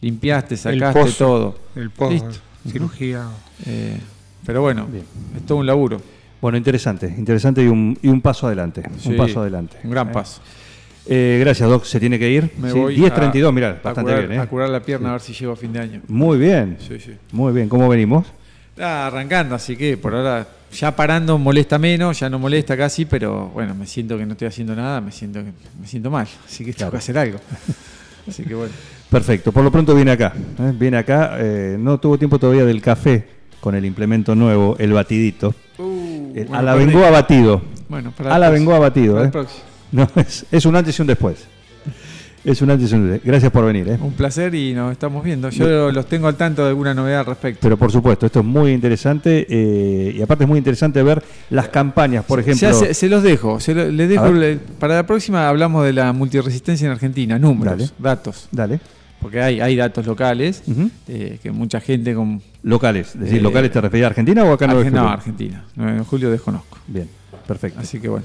limpiaste, 0.00 0.56
sacaste 0.56 1.00
pozo. 1.00 1.16
todo, 1.16 1.58
El 1.76 1.90
post, 1.90 2.12
Listo. 2.12 2.30
cirugía. 2.68 3.26
eh, 3.66 3.96
pero 4.44 4.62
bueno, 4.62 4.86
Bien. 4.90 5.04
es 5.36 5.46
todo 5.46 5.58
un 5.58 5.66
laburo, 5.66 6.00
Bueno, 6.40 6.56
interesante, 6.58 7.06
interesante 7.16 7.62
y 7.62 7.66
un, 7.68 7.96
y 8.02 8.08
un 8.08 8.20
paso 8.22 8.46
adelante. 8.48 8.82
Sí, 8.98 9.10
un 9.10 9.16
paso 9.18 9.42
adelante. 9.42 9.76
un 9.84 9.90
gran 9.90 10.08
Eh, 10.08 10.12
paso. 10.12 10.40
Eh, 11.10 11.38
gracias, 11.40 11.68
Doc. 11.68 11.84
Se 11.84 11.98
tiene 12.00 12.18
que 12.18 12.30
ir. 12.30 12.50
Me 12.58 12.70
Sí, 12.70 12.78
voy 12.78 12.96
10.32, 12.96 13.48
a- 13.48 13.52
mirá, 13.52 13.72
bastante 13.82 14.02
curar, 14.12 14.26
bien. 14.28 14.40
¿eh? 14.40 14.42
a 14.42 14.46
curar 14.46 14.68
la 14.70 14.80
pierna 14.80 15.08
a 15.10 15.12
ver 15.12 15.20
si 15.20 15.32
llego 15.34 15.52
a 15.52 15.56
fin 15.56 15.72
de 15.72 15.80
año. 15.80 16.00
Muy 16.08 16.38
bien, 16.38 16.76
Sí, 16.86 16.98
sí. 17.00 17.12
muy 17.32 17.52
bien. 17.52 17.68
¿Cómo 17.68 17.88
venimos? 17.88 18.26
Ah, 18.78 19.08
arrancando, 19.08 19.54
así 19.56 19.76
que 19.76 19.96
por 19.98 20.14
ahora 20.14 20.46
ya 20.72 20.94
parando 20.94 21.36
molesta 21.36 21.78
menos, 21.78 22.18
ya 22.20 22.30
no 22.30 22.38
molesta 22.38 22.76
casi, 22.76 23.04
pero 23.04 23.48
bueno, 23.48 23.74
me 23.74 23.86
siento 23.86 24.16
que 24.16 24.24
no 24.24 24.32
estoy 24.32 24.48
haciendo 24.48 24.74
nada, 24.74 25.00
me 25.02 25.10
siento 25.12 25.40
que 25.44 25.50
me 25.80 25.86
siento 25.86 26.10
mal, 26.10 26.26
así 26.46 26.64
que 26.64 26.72
tengo 26.72 26.76
Claro. 26.76 26.92
que 26.92 26.96
hacer 26.98 27.18
algo. 27.18 27.38
Así 28.28 28.44
que 28.44 28.54
bueno. 28.54 28.72
Perfecto, 29.10 29.50
por 29.50 29.64
lo 29.64 29.72
pronto 29.72 29.94
viene 29.94 30.12
acá. 30.12 30.32
¿eh? 30.36 30.72
Viene 30.78 30.98
acá, 30.98 31.36
eh, 31.40 31.76
no 31.80 31.98
tuvo 31.98 32.16
tiempo 32.18 32.38
todavía 32.38 32.64
del 32.64 32.80
café 32.80 33.26
con 33.60 33.74
el 33.74 33.84
implemento 33.84 34.34
nuevo, 34.34 34.76
el 34.78 34.92
batidito. 34.92 35.54
El- 35.78 36.44
bueno, 36.46 36.58
a 36.58 36.62
la 36.62 36.74
vengó 36.74 37.04
abatido. 37.04 37.62
Bueno, 37.88 38.12
A 38.28 38.38
la 38.38 38.50
vengó 38.50 38.74
abatido. 38.74 39.14
Para 39.14 39.22
el 39.24 39.28
¿eh? 39.28 39.32
próximo. 39.32 39.62
No, 39.92 40.08
es, 40.16 40.46
es 40.50 40.64
un 40.66 40.76
antes 40.76 40.98
y 40.98 41.02
un 41.02 41.08
después. 41.08 41.36
Es 42.42 42.62
un 42.62 42.70
antes 42.70 42.90
y 42.90 42.94
un 42.94 43.10
después. 43.10 43.26
Gracias 43.26 43.52
por 43.52 43.66
venir. 43.66 43.86
¿eh? 43.88 43.98
Un 44.00 44.12
placer 44.14 44.54
y 44.54 44.72
nos 44.72 44.92
estamos 44.92 45.22
viendo. 45.22 45.50
Yo 45.50 45.92
los 45.92 46.06
tengo 46.06 46.26
al 46.26 46.36
tanto 46.36 46.62
de 46.62 46.70
alguna 46.70 46.94
novedad 46.94 47.20
al 47.20 47.26
respecto. 47.26 47.58
Pero 47.60 47.76
por 47.76 47.92
supuesto, 47.92 48.24
esto 48.24 48.40
es 48.40 48.46
muy 48.46 48.72
interesante 48.72 49.46
eh, 49.48 50.14
y 50.16 50.22
aparte 50.22 50.44
es 50.44 50.48
muy 50.48 50.56
interesante 50.58 51.02
ver 51.02 51.22
las 51.50 51.68
campañas, 51.68 52.24
por 52.24 52.40
ejemplo. 52.40 52.66
Ya 52.68 52.72
se, 52.72 52.94
se 52.94 53.08
los 53.10 53.22
dejo, 53.22 53.60
se 53.60 53.74
lo- 53.74 53.90
les 53.90 54.08
dejo 54.08 54.30
le- 54.32 54.56
para 54.56 54.94
la 54.94 55.06
próxima 55.06 55.48
hablamos 55.48 55.84
de 55.84 55.92
la 55.92 56.12
multiresistencia 56.14 56.86
en 56.86 56.92
Argentina, 56.92 57.38
números, 57.38 57.76
Dale. 57.78 57.90
datos, 57.98 58.48
Dale. 58.50 58.80
porque 59.20 59.42
hay, 59.42 59.60
hay 59.60 59.76
datos 59.76 60.06
locales 60.06 60.62
eh, 61.08 61.38
que 61.42 61.50
mucha 61.52 61.80
gente 61.80 62.14
con 62.14 62.40
Locales. 62.62 63.08
Es 63.14 63.20
decir, 63.20 63.38
Eh, 63.38 63.42
¿locales 63.42 63.70
te 63.70 63.80
referís 63.82 64.04
a 64.04 64.08
Argentina 64.08 64.44
o 64.44 64.52
acá 64.54 64.64
en 64.64 64.70
9 64.72 64.84
de 64.84 64.90
Argen- 64.90 65.02
no? 65.02 65.08
Argentina, 65.10 65.64
9 65.76 65.92
de 65.98 66.04
julio 66.04 66.30
desconozco. 66.30 66.78
Bien, 66.86 67.08
perfecto. 67.46 67.80
Así 67.80 68.00
que 68.00 68.08
bueno. 68.08 68.24